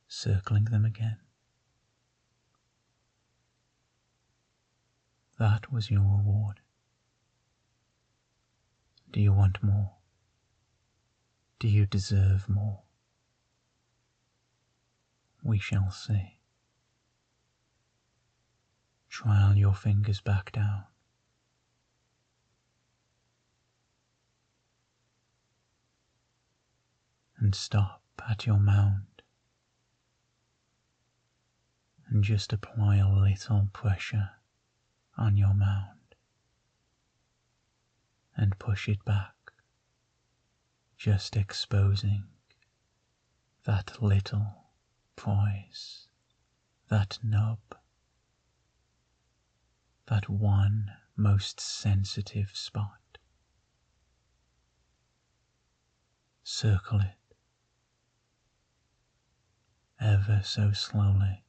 circling 0.07 0.65
them 0.65 0.85
again. 0.85 1.17
That 5.37 5.71
was 5.71 5.91
your 5.91 6.01
reward. 6.01 6.61
Do 9.11 9.19
you 9.19 9.33
want 9.33 9.61
more? 9.61 9.91
Do 11.59 11.67
you 11.67 11.85
deserve 11.85 12.47
more? 12.47 12.81
We 15.43 15.59
shall 15.59 15.91
see. 15.91 16.39
Trial 19.09 19.55
your 19.55 19.73
fingers 19.73 20.21
back 20.21 20.51
down. 20.51 20.85
and 27.45 27.53
stop 27.53 28.01
at 28.27 28.47
your 28.47 28.59
mound 28.59 29.21
and 32.07 32.23
just 32.23 32.51
apply 32.51 32.97
a 32.97 33.07
little 33.07 33.69
pressure 33.71 34.31
on 35.17 35.37
your 35.37 35.53
mound 35.53 36.15
and 38.35 38.57
push 38.59 38.87
it 38.89 39.03
back, 39.05 39.33
just 40.97 41.35
exposing 41.35 42.25
that 43.65 44.01
little 44.01 44.65
prize, 45.15 46.07
that 46.89 47.17
nub, 47.23 47.59
that 50.07 50.29
one 50.29 50.91
most 51.15 51.59
sensitive 51.59 52.51
spot. 52.53 53.17
Circle 56.43 56.99
it 56.99 57.35
ever 59.99 60.41
so 60.43 60.71
slowly. 60.71 61.43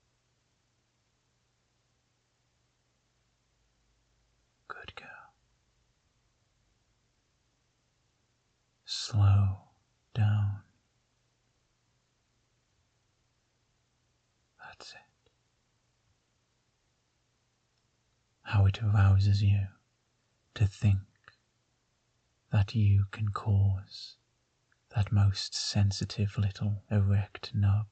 Good 4.68 4.94
girl. 4.94 5.06
Slow 9.08 9.58
down. 10.14 10.62
That's 14.58 14.90
it. 14.90 15.30
How 18.42 18.66
it 18.66 18.82
arouses 18.82 19.44
you 19.44 19.68
to 20.54 20.66
think 20.66 20.98
that 22.50 22.74
you 22.74 23.04
can 23.12 23.28
cause 23.28 24.16
that 24.96 25.12
most 25.12 25.54
sensitive 25.54 26.36
little 26.36 26.82
erect 26.90 27.54
nub 27.54 27.86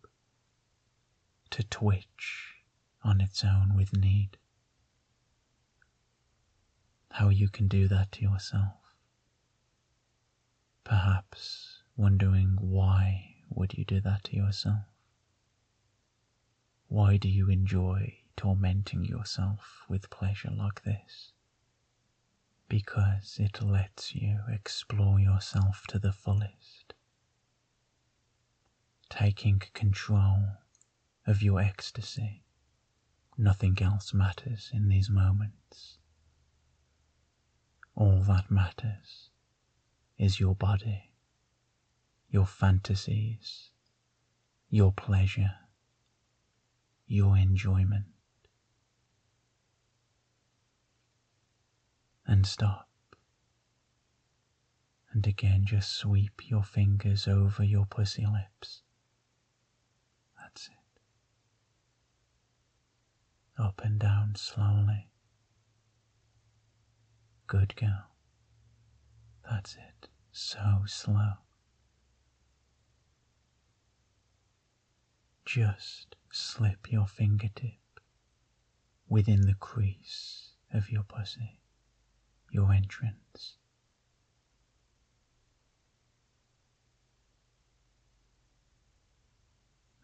to 1.51 1.63
twitch 1.63 2.55
on 3.05 3.21
its 3.21 3.45
own 3.45 3.77
with 3.77 3.97
need. 3.97 4.37
How 7.13 7.29
you 7.29 7.49
can 7.49 7.69
do 7.69 7.87
that 7.87 8.11
to 8.11 8.23
yourself. 8.23 8.84
Perhaps 10.85 11.83
wondering 11.97 12.57
why 12.61 13.37
would 13.49 13.73
you 13.73 13.87
do 13.87 14.03
that 14.03 14.25
to 14.25 14.37
yourself? 14.37 14.85
Why 16.89 17.17
do 17.17 17.29
you 17.29 17.49
enjoy 17.49 18.19
tormenting 18.37 19.07
yourself 19.07 19.87
with 19.89 20.11
pleasure 20.11 20.51
like 20.51 20.83
this? 20.83 21.33
Because 22.69 23.39
it 23.39 23.63
lets 23.63 24.15
you 24.15 24.41
explore 24.49 25.19
yourself 25.19 25.87
to 25.89 25.99
the 25.99 26.13
fullest, 26.13 26.93
taking 29.09 29.61
control 29.73 30.59
of 31.27 31.43
your 31.43 31.61
ecstasy. 31.61 32.45
Nothing 33.39 33.81
else 33.81 34.13
matters 34.13 34.71
in 34.73 34.89
these 34.89 35.09
moments. 35.09 35.97
All 37.95 38.23
that 38.25 38.51
matters 38.51 39.31
is 40.19 40.41
your 40.41 40.55
body, 40.55 41.11
your 42.29 42.47
fantasies, 42.47 43.71
your 44.69 44.93
pleasure, 44.93 45.55
your 47.07 47.37
enjoyment. 47.37 48.07
And 52.27 52.47
stop. 52.47 52.89
And 55.13 55.27
again, 55.27 55.65
just 55.67 55.93
sweep 55.93 56.49
your 56.49 56.63
fingers 56.63 57.29
over 57.29 57.63
your 57.63 57.85
pussy 57.87 58.27
lips. 58.27 58.83
That's 60.39 60.69
it 60.69 60.85
up 63.59 63.81
and 63.85 63.99
down 63.99 64.35
slowly. 64.37 65.09
Good 67.47 67.77
girl. 67.77 68.14
That's 69.49 69.75
it. 69.77 70.09
So 70.33 70.83
slow. 70.87 71.33
Just 75.45 76.17
slip 76.33 76.91
your 76.91 77.07
fingertip 77.07 78.01
within 79.09 79.43
the 79.43 79.55
crease 79.55 80.51
of 80.73 80.91
your 80.91 81.05
pussy, 81.05 81.61
your 82.51 82.73
entrance. 82.73 83.57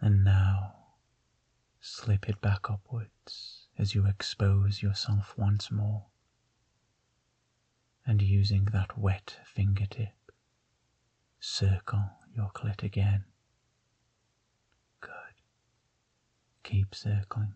And 0.00 0.24
now 0.24 0.80
Slip 1.82 2.28
it 2.28 2.42
back 2.42 2.68
upwards 2.68 3.68
as 3.78 3.94
you 3.94 4.06
expose 4.06 4.82
yourself 4.82 5.34
once 5.38 5.70
more. 5.70 6.09
And 8.06 8.22
using 8.22 8.64
that 8.72 8.98
wet 8.98 9.36
fingertip, 9.44 10.32
circle 11.38 12.10
your 12.34 12.50
clit 12.54 12.82
again. 12.82 13.24
Good. 15.00 15.10
Keep 16.62 16.94
circling. 16.94 17.54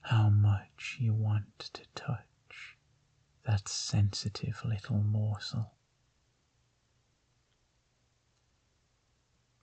How 0.00 0.28
much 0.30 0.96
you 1.00 1.12
want 1.12 1.70
to 1.72 1.82
touch 1.94 2.76
that 3.46 3.68
sensitive 3.68 4.60
little 4.64 4.98
morsel. 4.98 5.72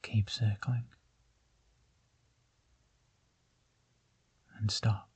Keep 0.01 0.29
circling. 0.29 0.85
And 4.57 4.71
stop. 4.71 5.09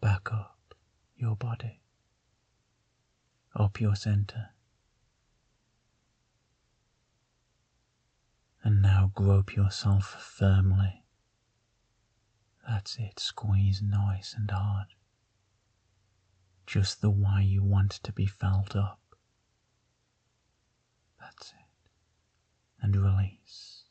Back 0.00 0.32
up 0.32 0.74
your 1.16 1.34
body. 1.34 1.80
Up 3.58 3.80
your 3.80 3.96
center. 3.96 4.50
And 8.62 8.80
now 8.80 9.10
grope 9.14 9.56
yourself 9.56 10.04
firmly. 10.22 11.02
That's 12.68 12.96
it, 12.98 13.18
squeeze 13.18 13.82
nice 13.82 14.32
and 14.38 14.48
hard. 14.48 14.86
Just 16.68 17.00
the 17.00 17.10
way 17.10 17.42
you 17.42 17.64
want 17.64 17.90
to 17.90 18.12
be 18.12 18.26
felt 18.26 18.76
up. 18.76 19.00
That's 21.20 21.50
it. 21.50 21.90
And 22.80 22.94
release. 22.94 23.86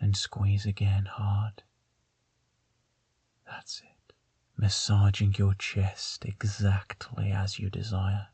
And 0.00 0.16
squeeze 0.16 0.66
again 0.66 1.04
hard. 1.04 1.62
That's 3.46 3.82
it. 3.82 4.14
Massaging 4.56 5.36
your 5.38 5.54
chest 5.54 6.24
exactly 6.24 7.30
as 7.30 7.60
you 7.60 7.70
desire. 7.70 8.28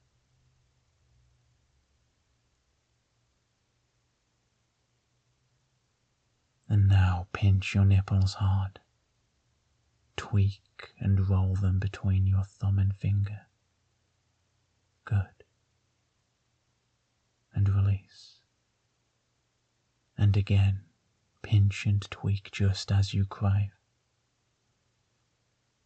And 6.71 6.87
now 6.87 7.27
pinch 7.33 7.75
your 7.75 7.85
nipples 7.85 8.35
hard. 8.35 8.79
Tweak 10.17 10.95
and 11.01 11.29
roll 11.29 11.57
them 11.57 11.81
between 11.81 12.27
your 12.27 12.45
thumb 12.45 12.79
and 12.79 12.95
finger. 12.95 13.49
Good. 15.05 15.43
And 17.53 17.69
release. 17.69 18.37
And 20.17 20.37
again, 20.37 20.85
pinch 21.43 21.87
and 21.87 22.09
tweak 22.09 22.53
just 22.53 22.93
as 22.93 23.13
you 23.13 23.25
crave. 23.25 23.73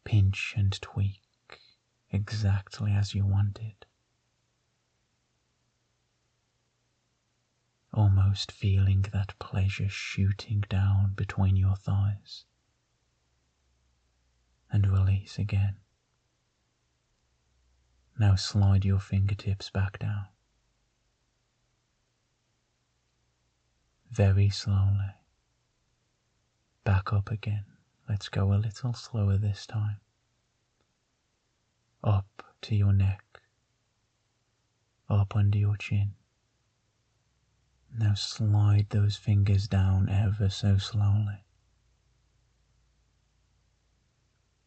Pinch 0.04 0.52
and 0.54 0.78
tweak 0.82 1.22
exactly 2.10 2.92
as 2.92 3.14
you 3.14 3.24
want 3.24 3.58
almost 7.94 8.50
feeling 8.50 9.06
that 9.12 9.38
pleasure 9.38 9.88
shooting 9.88 10.64
down 10.68 11.12
between 11.14 11.56
your 11.56 11.76
thighs. 11.76 12.44
And 14.70 14.90
release 14.90 15.38
again. 15.38 15.76
Now 18.18 18.34
slide 18.34 18.84
your 18.84 18.98
fingertips 18.98 19.70
back 19.70 20.00
down. 20.00 20.26
Very 24.10 24.50
slowly. 24.50 25.14
Back 26.82 27.12
up 27.12 27.30
again. 27.30 27.64
Let's 28.08 28.28
go 28.28 28.52
a 28.52 28.56
little 28.56 28.92
slower 28.92 29.38
this 29.38 29.66
time. 29.66 29.98
Up 32.02 32.42
to 32.62 32.74
your 32.74 32.92
neck. 32.92 33.24
Up 35.08 35.34
under 35.36 35.58
your 35.58 35.76
chin 35.76 36.14
now 37.96 38.14
slide 38.14 38.86
those 38.90 39.16
fingers 39.16 39.68
down 39.68 40.08
ever 40.08 40.48
so 40.48 40.78
slowly. 40.78 41.44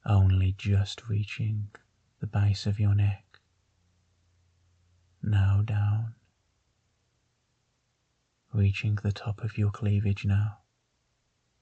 Only 0.06 0.54
just 0.58 1.10
reaching 1.10 1.70
the 2.20 2.28
base 2.28 2.66
of 2.66 2.80
your 2.80 2.96
neck. 2.96 3.40
Now 5.22 5.62
down. 5.62 6.16
Reaching 8.54 8.96
the 8.96 9.12
top 9.12 9.44
of 9.44 9.58
your 9.58 9.72
cleavage 9.72 10.26
now. 10.26 10.60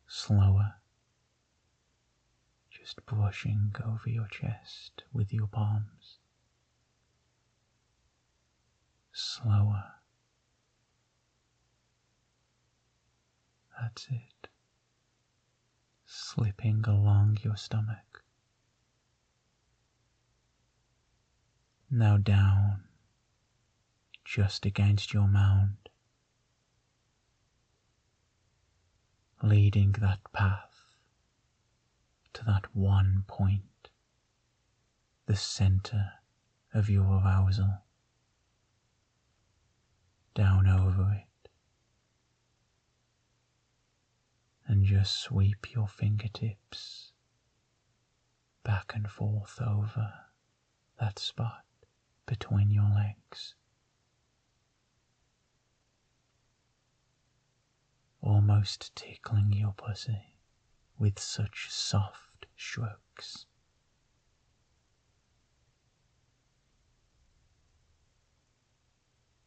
Slower. 0.08 0.75
Just 2.69 3.04
brushing 3.08 3.73
over 3.84 4.08
your 4.08 4.28
chest 4.28 5.04
with 5.12 5.34
your 5.34 5.47
palms. 5.47 6.19
Slower. 9.12 9.94
That's 13.79 14.07
it. 14.09 14.47
Slipping 16.05 16.83
along 16.88 17.39
your 17.43 17.57
stomach. 17.57 18.23
Now 21.89 22.17
down, 22.17 22.85
just 24.23 24.65
against 24.65 25.13
your 25.13 25.27
mound, 25.27 25.77
leading 29.43 29.91
that 29.93 30.19
path 30.33 30.83
to 32.33 32.43
that 32.45 32.75
one 32.75 33.23
point, 33.27 33.89
the 35.25 35.35
center 35.35 36.13
of 36.73 36.89
your 36.89 37.05
arousal, 37.05 37.83
down 40.33 40.67
over 40.67 41.13
it 41.13 41.24
and 44.67 44.86
just 44.86 45.19
sweep 45.21 45.73
your 45.73 45.88
fingertips 45.88 47.12
back 48.63 48.93
and 48.95 49.10
forth 49.10 49.62
over 49.62 50.12
that 50.99 51.19
spot 51.19 51.63
between 52.25 52.71
your 52.71 52.89
legs. 52.89 53.56
Almost 58.21 58.95
tickling 58.95 59.54
your 59.54 59.73
pussy 59.73 60.39
with 60.97 61.19
such 61.19 61.69
soft 61.69 62.47
strokes. 62.58 63.45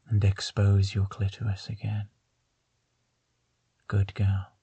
And 0.09 0.25
expose 0.25 0.95
your 0.95 1.07
clitoris 1.07 1.69
again. 1.69 2.09
Good 3.89 4.15
girl. 4.15 4.58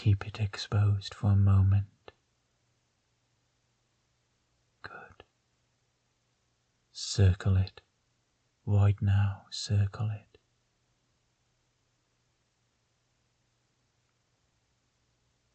Keep 0.00 0.26
it 0.26 0.40
exposed 0.40 1.12
for 1.12 1.32
a 1.32 1.36
moment. 1.36 2.12
Good. 4.80 5.24
Circle 6.90 7.58
it. 7.58 7.82
Right 8.64 8.96
now, 9.02 9.42
circle 9.50 10.08
it. 10.08 10.38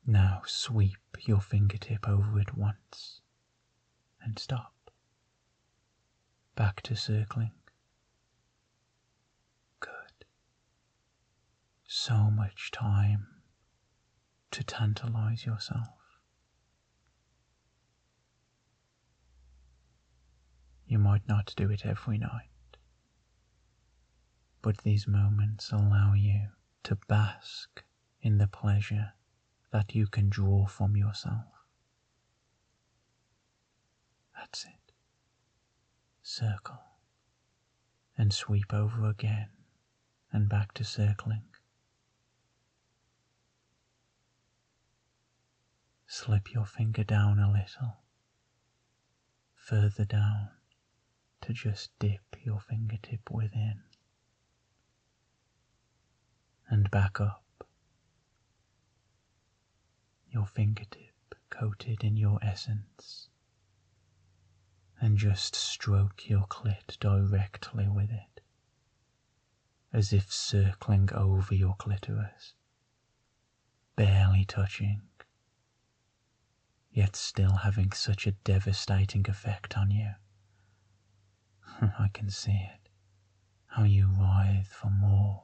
Now 0.06 0.44
sweep 0.46 1.18
your 1.22 1.42
fingertip 1.42 2.08
over 2.08 2.40
it 2.40 2.56
once 2.56 3.22
and 4.22 4.38
stop. 4.38 4.92
Back 6.54 6.84
to 6.84 6.96
circling. 6.96 7.54
Good. 9.80 10.26
So 11.88 12.30
much 12.30 12.70
time 12.70 13.35
to 14.52 14.64
tantalize 14.64 15.46
yourself. 15.46 15.90
You 20.88 21.00
might 21.00 21.28
not 21.28 21.54
do 21.58 21.70
it 21.72 21.86
every 21.86 22.18
night, 22.18 22.50
but 24.62 24.80
these 24.80 25.08
moments 25.08 25.72
allow 25.72 26.14
you 26.14 26.50
to 26.84 26.96
bask 27.08 27.84
in 28.22 28.38
the 28.38 28.48
pleasure 28.48 29.14
that 29.72 29.96
you 29.96 30.08
can 30.08 30.30
draw 30.30 30.68
from 30.68 30.96
yourself. 30.96 31.46
That's 34.36 34.66
it. 34.66 34.92
Circle 36.22 36.80
and 38.18 38.32
sweep 38.34 38.74
over 38.74 39.06
again 39.10 39.50
and 40.32 40.48
back 40.50 40.74
to 40.76 40.84
circling. 40.84 41.44
Slip 46.08 46.54
your 46.54 46.66
finger 46.66 47.04
down 47.04 47.40
a 47.40 47.52
little, 47.52 47.98
further 49.56 50.06
down 50.06 50.50
to 51.42 51.54
just 51.54 51.98
dip 52.00 52.22
your 52.44 52.60
fingertip 52.60 53.30
within 53.32 53.82
and 56.70 56.90
back 56.92 57.20
up. 57.20 57.68
Your 60.30 60.46
fingertip 60.46 61.36
coated 61.50 62.04
in 62.04 62.18
your 62.18 62.40
essence 62.42 63.30
and 65.00 65.18
just 65.18 65.56
stroke 65.56 66.30
your 66.30 66.46
clit 66.48 67.00
directly 67.00 67.88
with 67.88 68.12
it 68.12 68.42
as 69.92 70.12
if 70.12 70.32
circling 70.32 71.10
over 71.14 71.56
your 71.56 71.76
clitoris, 71.76 72.54
barely 73.96 74.44
touching 74.46 75.02
yet 76.96 77.14
still 77.14 77.58
having 77.58 77.92
such 77.92 78.26
a 78.26 78.32
devastating 78.32 79.26
effect 79.30 79.78
on 79.78 79.92
you. 79.92 80.12
I 82.00 82.08
can 82.14 82.30
see 82.30 82.70
it, 82.74 82.88
how 83.68 83.84
you 83.84 84.08
writhe 84.08 84.68
for 84.68 84.90
more, 84.90 85.44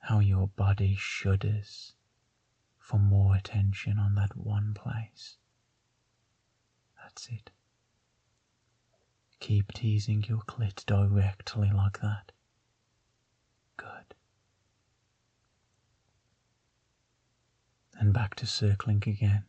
how 0.00 0.18
your 0.18 0.48
body 0.48 0.94
shudders 0.94 1.94
for 2.78 2.98
more 2.98 3.34
attention 3.34 3.98
on 3.98 4.14
that 4.16 4.36
one 4.36 4.74
place. 4.74 5.38
That's 7.02 7.28
it. 7.28 7.50
Keep 9.40 9.72
teasing 9.72 10.22
your 10.28 10.40
clit 10.40 10.84
directly 10.84 11.70
like 11.70 12.00
that. 12.02 12.32
Good. 13.78 14.14
Back 18.12 18.34
to 18.36 18.46
circling 18.46 19.02
again. 19.06 19.44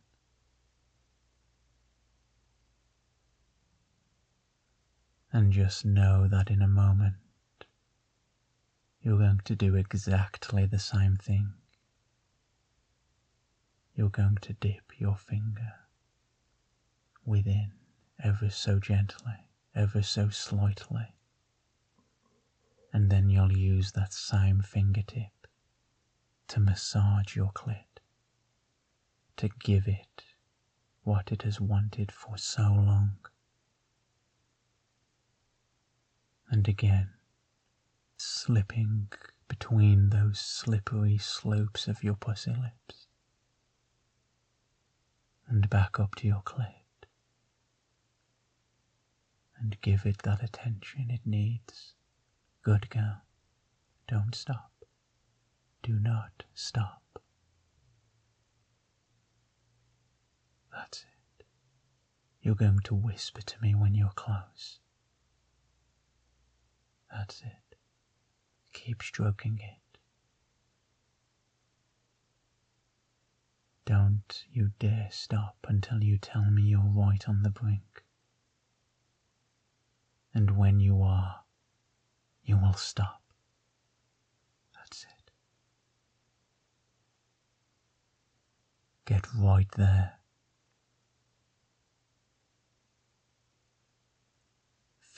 And 5.34 5.52
just 5.52 5.84
know 5.84 6.28
that 6.28 6.50
in 6.52 6.62
a 6.62 6.68
moment 6.68 7.16
you're 9.02 9.18
going 9.18 9.42
to 9.46 9.56
do 9.56 9.76
exactly 9.76 10.66
the 10.66 10.80
same 10.80 11.16
thing. 11.16 11.54
You're 13.96 14.10
going 14.10 14.38
to 14.42 14.54
dip 14.54 15.00
your 15.00 15.16
finger 15.16 15.74
within 17.26 17.72
ever 18.24 18.50
so 18.50 18.80
gently, 18.80 19.48
ever 19.74 20.04
so 20.04 20.30
slightly, 20.30 21.16
and 22.94 23.10
then 23.10 23.30
you'll 23.30 23.58
use 23.58 23.94
that 23.94 24.14
same 24.14 24.62
fingertip 24.62 25.48
to 26.50 26.60
massage 26.60 27.36
your 27.36 27.52
clit, 27.54 27.91
to 29.42 29.50
give 29.64 29.88
it 29.88 30.24
what 31.02 31.32
it 31.32 31.42
has 31.42 31.60
wanted 31.60 32.12
for 32.12 32.38
so 32.38 32.62
long. 32.62 33.18
And 36.52 36.68
again, 36.68 37.10
slipping 38.18 39.08
between 39.48 40.10
those 40.10 40.40
slippery 40.40 41.18
slopes 41.18 41.88
of 41.88 42.04
your 42.04 42.14
pussy 42.14 42.52
lips 42.52 43.08
and 45.48 45.68
back 45.72 46.00
up 46.00 46.14
to 46.18 46.28
your 46.28 46.44
clit 46.46 47.08
and 49.60 49.76
give 49.82 50.06
it 50.06 50.20
that 50.22 50.44
attention 50.44 51.10
it 51.10 51.26
needs. 51.26 51.96
Good 52.62 52.92
girl. 52.92 53.24
Don't 54.08 54.36
stop. 54.36 54.72
Do 55.82 55.94
not 56.00 56.44
stop. 56.54 57.01
That's 60.72 61.04
it. 61.04 61.46
You're 62.42 62.56
going 62.56 62.80
to 62.86 62.96
whisper 62.96 63.42
to 63.42 63.62
me 63.62 63.76
when 63.76 63.94
you're 63.94 64.12
close. 64.16 64.80
That's 67.12 67.42
it. 67.42 67.76
Keep 68.74 69.04
stroking 69.04 69.60
it. 69.62 69.98
Don't 73.86 74.46
you 74.52 74.72
dare 74.80 75.10
stop 75.12 75.58
until 75.68 76.04
you 76.04 76.18
tell 76.18 76.50
me 76.50 76.64
you're 76.64 76.80
right 76.82 77.28
on 77.28 77.44
the 77.44 77.50
brink. 77.50 78.04
And 80.34 80.58
when 80.58 80.80
you 80.80 81.02
are, 81.02 81.42
you 82.44 82.58
will 82.58 82.74
stop. 82.74 83.22
That's 84.74 85.04
it. 85.04 85.32
Get 89.06 89.28
right 89.36 89.68
there. 89.76 90.21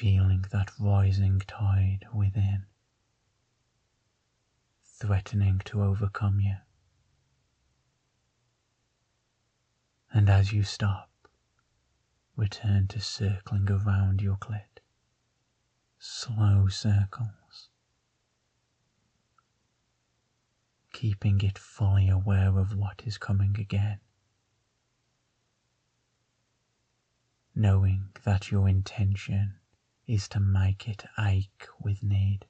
Feeling 0.03 0.43
that 0.51 0.69
rising 0.77 1.39
tide 1.47 2.05
within, 2.13 2.65
threatening 4.83 5.61
to 5.63 5.81
overcome 5.81 6.41
you. 6.41 6.57
And 10.13 10.29
as 10.29 10.51
you 10.51 10.63
stop, 10.63 11.09
return 12.35 12.87
to 12.87 12.99
circling 12.99 13.71
around 13.71 14.21
your 14.21 14.35
clit 14.35 14.81
slow 15.97 16.67
circles, 16.67 17.69
keeping 20.91 21.39
it 21.39 21.57
fully 21.57 22.09
aware 22.09 22.57
of 22.57 22.75
what 22.75 23.03
is 23.05 23.17
coming 23.17 23.55
again, 23.57 24.01
knowing 27.55 28.09
that 28.25 28.51
your 28.51 28.67
intention 28.67 29.59
is 30.07 30.27
to 30.29 30.39
make 30.39 30.87
it 30.87 31.05
ache 31.19 31.67
with 31.79 32.03
need, 32.03 32.45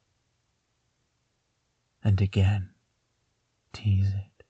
and 2.03 2.21
again 2.21 2.69
tease 3.71 4.13
it, 4.13 4.43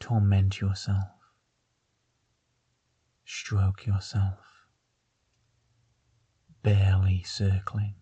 torment 0.00 0.60
yourself, 0.60 1.10
stroke 3.24 3.86
yourself. 3.86 4.38
Barely 6.62 7.22
circling, 7.22 7.94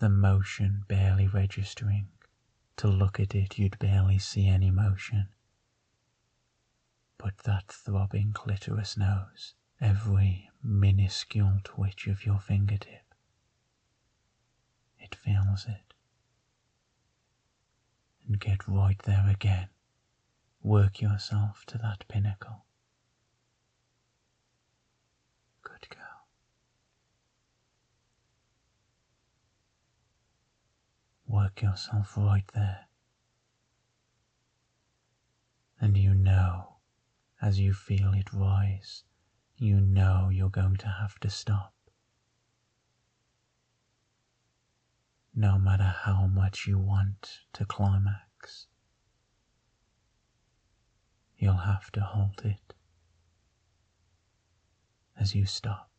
the 0.00 0.08
motion 0.08 0.84
barely 0.88 1.26
registering. 1.26 2.08
To 2.78 2.88
look 2.88 3.20
at 3.20 3.34
it, 3.34 3.58
you'd 3.58 3.78
barely 3.78 4.18
see 4.18 4.46
any 4.46 4.70
motion. 4.70 5.28
But 7.18 7.38
that 7.38 7.66
throbbing 7.68 8.32
clitoris 8.32 8.96
knows 8.96 9.54
every 9.80 10.50
minuscule 10.62 11.58
twitch 11.64 12.06
of 12.06 12.26
your 12.26 12.38
fingertip. 12.38 13.14
It 14.98 15.14
feels 15.14 15.66
it. 15.66 15.94
And 18.26 18.38
get 18.38 18.66
right 18.68 19.00
there 19.04 19.26
again. 19.28 19.68
Work 20.62 21.00
yourself 21.00 21.64
to 21.66 21.78
that 21.78 22.04
pinnacle. 22.08 22.64
Good 25.62 25.88
girl. 25.88 26.26
Work 31.26 31.62
yourself 31.62 32.16
right 32.16 32.46
there. 32.54 32.86
And 35.80 35.96
you 35.96 36.12
know, 36.12 36.76
as 37.40 37.60
you 37.60 37.72
feel 37.72 38.12
it 38.12 38.32
rise, 38.32 39.04
you 39.58 39.80
know 39.80 40.28
you're 40.32 40.48
going 40.48 40.76
to 40.76 40.86
have 40.86 41.18
to 41.20 41.28
stop. 41.28 41.74
No 45.34 45.58
matter 45.58 45.94
how 46.04 46.26
much 46.26 46.66
you 46.66 46.78
want 46.78 47.40
to 47.52 47.64
climax, 47.64 48.66
you'll 51.36 51.54
have 51.54 51.90
to 51.92 52.00
halt 52.00 52.44
it 52.44 52.74
as 55.18 55.34
you 55.34 55.44
stop 55.46 55.90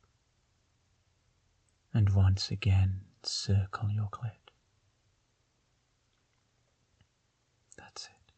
and 1.93 2.09
once 2.11 2.51
again 2.51 3.01
circle 3.23 3.89
your 3.89 4.09
clit. 4.11 4.31
That's 7.77 8.05
it. 8.05 8.31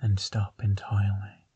And 0.00 0.18
stop 0.20 0.62
entirely. 0.62 1.46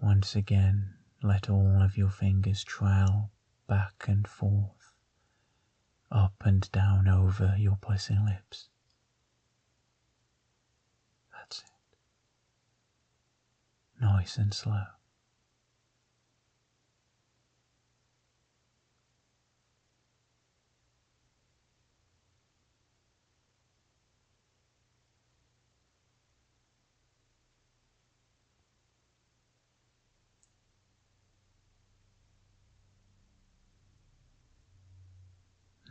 Once 0.00 0.34
again, 0.36 0.94
let 1.22 1.48
all 1.48 1.80
of 1.82 1.96
your 1.96 2.10
fingers 2.10 2.64
trail 2.64 3.30
back 3.66 4.04
and 4.08 4.26
forth, 4.28 4.92
up 6.10 6.34
and 6.44 6.70
down 6.72 7.08
over 7.08 7.54
your 7.56 7.76
pussy 7.80 8.16
lips. 8.18 8.68
That's 11.32 11.60
it. 11.60 11.98
Nice 14.00 14.36
and 14.36 14.52
slow. 14.52 14.84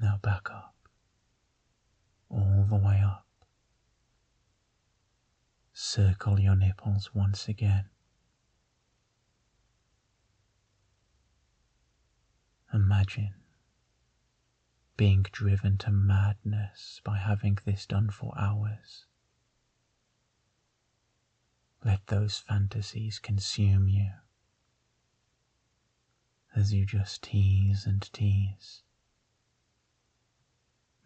Now 0.02 0.15
back 0.26 0.50
up, 0.50 0.74
all 2.32 2.66
the 2.68 2.76
way 2.76 3.00
up. 3.06 3.28
Circle 5.72 6.40
your 6.40 6.56
nipples 6.56 7.12
once 7.14 7.48
again. 7.48 7.86
Imagine 12.74 13.36
being 14.98 15.28
driven 15.32 15.78
to 15.78 15.92
madness 15.92 17.02
by 17.04 17.18
having 17.18 17.60
this 17.64 17.86
done 17.86 18.10
for 18.10 18.34
hours. 18.36 19.06
Let 21.84 22.08
those 22.08 22.40
fantasies 22.40 23.20
consume 23.20 23.88
you 23.90 24.10
as 26.56 26.74
you 26.74 26.88
just 26.88 27.22
tease 27.22 27.86
and 27.86 28.02
tease. 28.12 28.85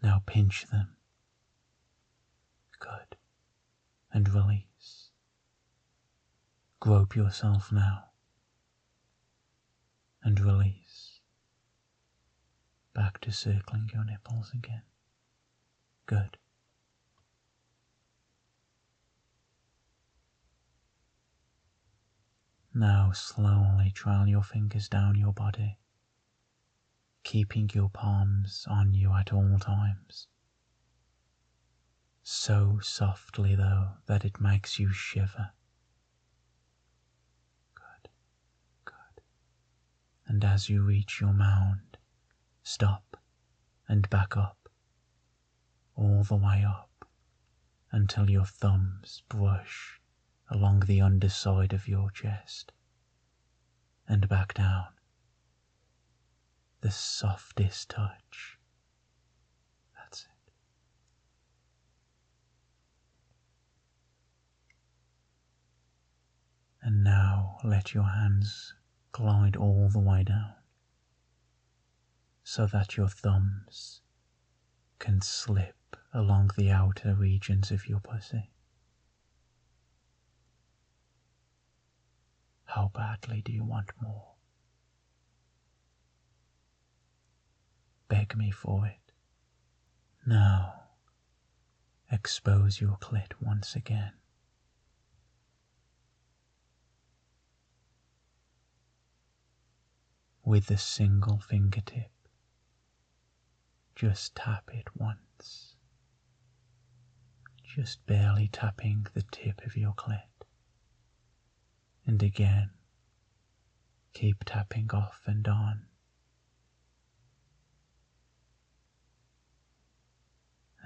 Now 0.02 0.22
pinch 0.26 0.66
them. 0.68 0.96
Good. 2.80 3.18
And 4.12 4.30
release. 4.34 5.10
Grope 6.80 7.16
yourself 7.16 7.72
now. 7.72 8.06
And 10.24 10.40
release. 10.40 11.20
Back 12.94 13.20
to 13.22 13.32
circling 13.32 13.90
your 13.94 14.06
nipples 14.06 14.52
again. 14.54 14.84
Good. 16.06 16.38
Now 22.74 23.12
slowly 23.12 23.92
trail 23.92 24.28
your 24.28 24.44
fingers 24.44 24.88
down 24.88 25.16
your 25.16 25.34
body, 25.34 25.78
keeping 27.24 27.70
your 27.74 27.90
palms 27.90 28.66
on 28.70 28.94
you 28.94 29.14
at 29.14 29.34
all 29.34 29.58
times. 29.60 30.28
So 32.24 32.80
softly, 32.82 33.56
though, 33.56 33.94
that 34.06 34.24
it 34.24 34.40
makes 34.40 34.78
you 34.80 34.92
shiver. 34.92 35.52
Good, 37.74 38.10
good. 38.86 39.24
And 40.28 40.44
as 40.44 40.70
you 40.70 40.84
reach 40.84 41.20
your 41.20 41.34
mound, 41.34 41.98
stop 42.64 43.18
and 43.88 44.10
back 44.10 44.38
up, 44.38 44.70
all 45.96 46.24
the 46.24 46.36
way 46.36 46.64
up, 46.64 47.06
until 47.92 48.30
your 48.30 48.46
thumbs 48.46 49.24
brush 49.28 50.00
along 50.50 50.82
the 50.82 51.02
underside 51.02 51.74
of 51.74 51.88
your 51.88 52.12
chest 52.12 52.72
and 54.08 54.30
back 54.30 54.54
down. 54.54 54.88
The 56.82 56.92
softest 56.92 57.90
touch. 57.90 58.58
That's 59.96 60.24
it. 60.24 60.52
And 66.82 67.04
now 67.04 67.58
let 67.64 67.94
your 67.94 68.06
hands 68.06 68.74
glide 69.12 69.56
all 69.58 69.90
the 69.90 70.00
way 70.00 70.24
down 70.24 70.54
so 72.44 72.66
that 72.66 72.98
your 72.98 73.08
thumbs 73.10 74.02
can 74.98 75.22
slip 75.22 75.96
along 76.14 76.52
the 76.58 76.72
outer 76.72 77.14
regions 77.14 77.72
of 77.72 77.88
your 77.88 78.00
pussy. 78.00 78.50
How 82.66 82.90
badly 82.94 83.42
do 83.42 83.52
you 83.52 83.64
want 83.64 83.92
more? 84.02 84.39
Beg 88.10 88.36
me 88.36 88.52
for 88.52 88.86
it. 88.86 89.14
Now, 90.26 90.84
expose 92.12 92.82
your 92.82 92.98
clit 92.98 93.32
once 93.42 93.76
again. 93.76 94.12
With 100.44 100.70
a 100.72 100.78
single 100.78 101.40
fingertip, 101.40 102.12
just 103.96 104.36
tap 104.36 104.70
it 104.74 104.88
once. 104.96 105.76
Just 107.64 108.06
barely 108.08 108.48
tapping 108.48 109.06
the 109.14 109.24
tip 109.32 109.62
of 109.66 109.78
your 109.78 109.94
clit 109.94 110.24
and 112.06 112.24
again. 112.24 112.72
Keep 114.14 114.44
tapping 114.46 114.90
off 114.92 115.22
and 115.28 115.48
on. 115.48 115.89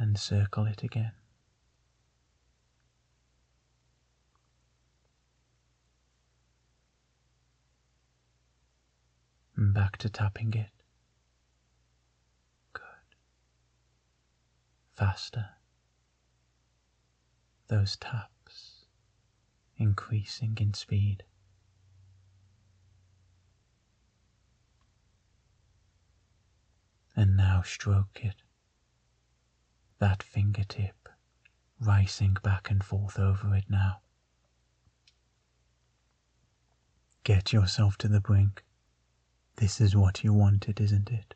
And 0.03 0.19
circle 0.19 0.65
it 0.65 0.83
again. 0.83 1.13
Back 9.55 9.95
to 9.99 10.09
tapping 10.09 10.53
it. 10.55 10.71
Good. 12.73 12.83
Faster. 14.97 15.51
Those 17.69 17.95
taps 17.95 18.83
increasing 19.77 20.57
in 20.59 20.73
speed. 20.73 21.23
And 27.15 27.37
now 27.37 27.61
stroke 27.61 28.19
it, 28.21 28.42
that 30.03 30.21
fingertip 30.21 31.07
racing 31.79 32.35
back 32.43 32.69
and 32.69 32.83
forth 32.83 33.17
over 33.17 33.55
it 33.55 33.63
now. 33.69 34.01
Get 37.23 37.53
yourself 37.53 37.97
to 37.99 38.09
the 38.09 38.19
brink. 38.19 38.65
This 39.55 39.79
is 39.79 39.95
what 39.95 40.21
you 40.21 40.33
wanted, 40.33 40.81
isn't 40.81 41.09
it? 41.09 41.35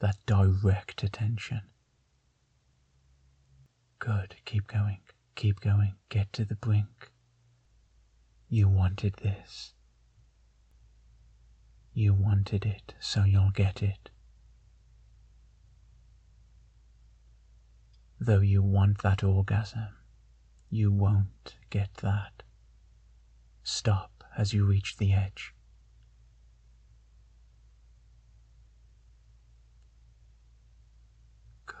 That 0.00 0.18
direct 0.26 1.02
attention. 1.02 1.62
Good, 3.98 4.36
keep 4.44 4.66
going. 4.66 5.00
Keep 5.36 5.60
going, 5.60 5.94
get 6.10 6.30
to 6.34 6.44
the 6.44 6.56
brink. 6.56 7.10
You 8.50 8.68
wanted 8.68 9.14
this. 9.22 9.72
You 11.94 12.12
wanted 12.12 12.66
it, 12.66 12.92
so 13.00 13.24
you'll 13.24 13.52
get 13.52 13.82
it. 13.82 14.10
Though 18.26 18.40
you 18.40 18.60
want 18.60 19.02
that 19.04 19.22
orgasm, 19.22 19.86
you 20.68 20.90
won't 20.90 21.54
get 21.70 21.94
that. 22.02 22.42
Stop 23.62 24.24
as 24.36 24.52
you 24.52 24.64
reach 24.64 24.96
the 24.96 25.12
edge. 25.12 25.54
Good. 31.66 31.76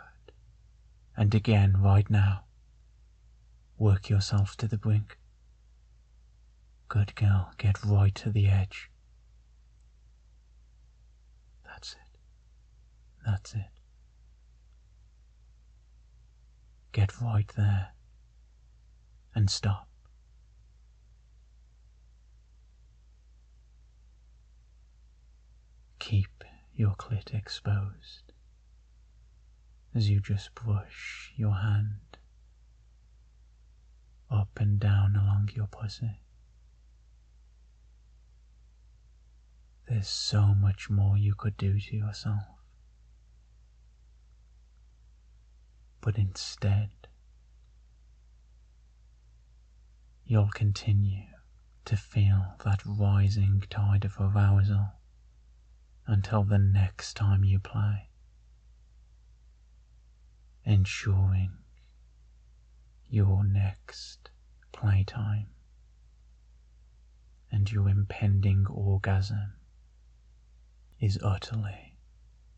And 1.16 1.34
again 1.34 1.82
right 1.82 2.08
now. 2.08 2.44
Work 3.76 4.08
yourself 4.08 4.56
to 4.58 4.68
the 4.68 4.78
brink. 4.78 5.18
Good 6.86 7.16
girl, 7.16 7.50
get 7.58 7.82
right 7.84 8.14
to 8.14 8.30
the 8.30 8.46
edge. 8.46 8.88
That's 11.64 11.94
it. 11.94 12.18
That's 13.26 13.52
it. 13.54 13.75
Get 16.96 17.20
right 17.20 17.52
there 17.58 17.88
and 19.34 19.50
stop. 19.50 19.86
Keep 25.98 26.42
your 26.74 26.94
clit 26.94 27.34
exposed 27.34 28.32
as 29.94 30.08
you 30.08 30.20
just 30.20 30.54
brush 30.54 31.34
your 31.36 31.56
hand 31.56 32.16
up 34.30 34.48
and 34.58 34.80
down 34.80 35.16
along 35.16 35.50
your 35.54 35.66
pussy. 35.66 36.22
There's 39.86 40.08
so 40.08 40.54
much 40.54 40.88
more 40.88 41.18
you 41.18 41.34
could 41.34 41.58
do 41.58 41.78
to 41.78 41.94
yourself. 41.94 42.55
But 46.06 46.18
instead, 46.18 46.90
you'll 50.24 50.50
continue 50.54 51.24
to 51.84 51.96
feel 51.96 52.54
that 52.64 52.86
rising 52.86 53.64
tide 53.68 54.04
of 54.04 54.14
arousal 54.20 54.92
until 56.06 56.44
the 56.44 56.60
next 56.60 57.14
time 57.14 57.42
you 57.42 57.58
play, 57.58 58.08
ensuring 60.64 61.50
your 63.08 63.42
next 63.42 64.30
playtime 64.70 65.48
and 67.50 67.72
your 67.72 67.88
impending 67.88 68.64
orgasm 68.68 69.54
is 71.00 71.18
utterly 71.20 71.98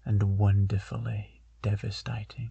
and 0.04 0.36
wonderfully 0.36 1.40
devastating. 1.62 2.50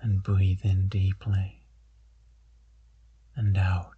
And 0.00 0.22
breathe 0.22 0.64
in 0.64 0.88
deeply 0.88 1.64
and 3.34 3.56
out 3.58 3.94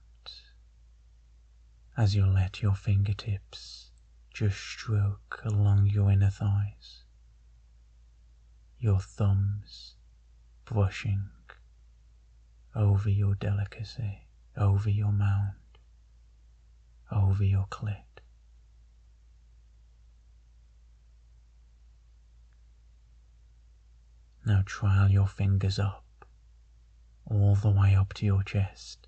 as 1.97 2.15
you 2.15 2.27
let 2.27 2.63
your 2.63 2.75
fingertips 2.75 3.91
just 4.33 4.59
stroke 4.59 5.41
along 5.45 5.87
your 5.87 6.11
inner 6.11 6.31
thighs, 6.31 7.05
your 8.79 9.01
thumbs 9.01 9.97
brushing 10.65 11.29
over 12.75 13.11
your 13.11 13.35
delicacy, 13.35 14.27
over 14.57 14.89
your 14.89 15.13
mound, 15.13 15.57
over 17.11 17.45
your 17.45 17.67
clit. 17.67 18.10
Now 24.51 24.65
trail 24.67 25.09
your 25.09 25.29
fingers 25.29 25.79
up, 25.79 26.25
all 27.25 27.55
the 27.55 27.71
way 27.71 27.95
up 27.95 28.13
to 28.15 28.27
your 28.27 28.43
chest. 28.43 29.07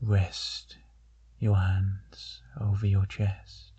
Rest 0.00 0.78
your 1.38 1.56
hands 1.56 2.40
over 2.58 2.86
your 2.86 3.04
chest 3.04 3.72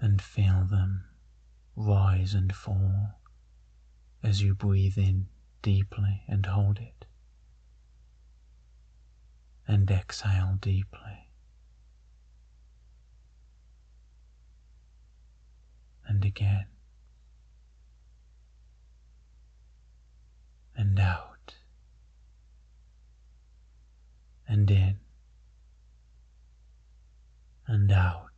and 0.00 0.22
feel 0.22 0.62
them 0.66 1.04
rise 1.74 2.32
and 2.32 2.54
fall 2.54 3.18
as 4.22 4.40
you 4.40 4.54
breathe 4.54 4.96
in 4.96 5.26
deeply 5.62 6.22
and 6.28 6.46
hold 6.46 6.78
it, 6.78 7.06
and 9.66 9.90
exhale 9.90 10.58
deeply 10.60 11.25
and 16.08 16.24
again 16.24 16.66
and 20.76 20.98
out 20.98 21.54
and 24.48 24.70
in 24.70 24.98
and 27.66 27.90
out. 27.90 28.30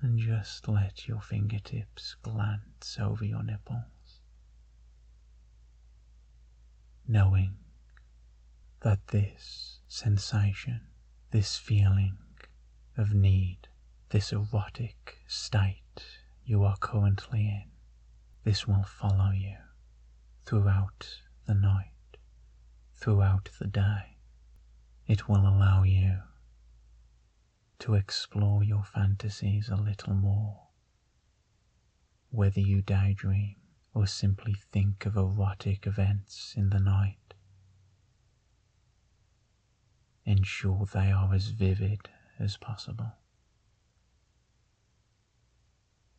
And 0.00 0.18
just 0.18 0.68
let 0.68 1.08
your 1.08 1.20
fingertips 1.20 2.14
glance 2.22 2.98
over 3.00 3.24
your 3.24 3.42
nipples, 3.42 4.20
knowing 7.06 7.56
that 8.80 9.08
this 9.08 9.80
sensation, 9.88 10.82
this 11.32 11.56
feeling 11.56 12.16
of 12.98 13.14
need, 13.14 13.68
this 14.10 14.32
erotic 14.32 15.18
state 15.28 16.04
you 16.44 16.64
are 16.64 16.76
currently 16.78 17.46
in, 17.46 17.70
this 18.42 18.66
will 18.66 18.82
follow 18.82 19.30
you 19.30 19.56
throughout 20.44 21.20
the 21.46 21.54
night, 21.54 22.16
throughout 22.96 23.50
the 23.60 23.68
day. 23.68 24.16
It 25.06 25.28
will 25.28 25.46
allow 25.46 25.84
you 25.84 26.18
to 27.78 27.94
explore 27.94 28.64
your 28.64 28.82
fantasies 28.82 29.68
a 29.68 29.76
little 29.76 30.14
more, 30.14 30.68
whether 32.30 32.60
you 32.60 32.82
daydream 32.82 33.56
or 33.94 34.06
simply 34.06 34.54
think 34.72 35.06
of 35.06 35.16
erotic 35.16 35.86
events 35.86 36.54
in 36.56 36.70
the 36.70 36.80
night. 36.80 37.34
Ensure 40.24 40.84
they 40.92 41.12
are 41.12 41.32
as 41.32 41.48
vivid 41.48 42.08
as 42.38 42.56
possible. 42.56 43.12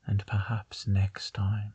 And 0.06 0.26
perhaps 0.26 0.88
next 0.88 1.34
time 1.34 1.74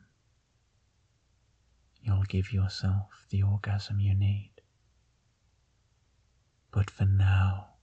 you'll 2.03 2.25
give 2.25 2.53
yourself 2.53 3.27
the 3.31 3.43
orgasm 3.43 4.01
you 4.01 4.15
need. 4.15 4.51
But 6.71 6.91
for 6.91 7.05
now, 7.05 7.75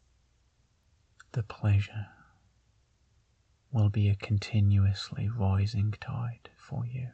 the 1.31 1.43
pleasure 1.43 2.07
will 3.71 3.89
be 3.89 4.09
a 4.09 4.15
continuously 4.15 5.29
rising 5.29 5.93
tide 6.01 6.49
for 6.57 6.85
you. 6.85 7.07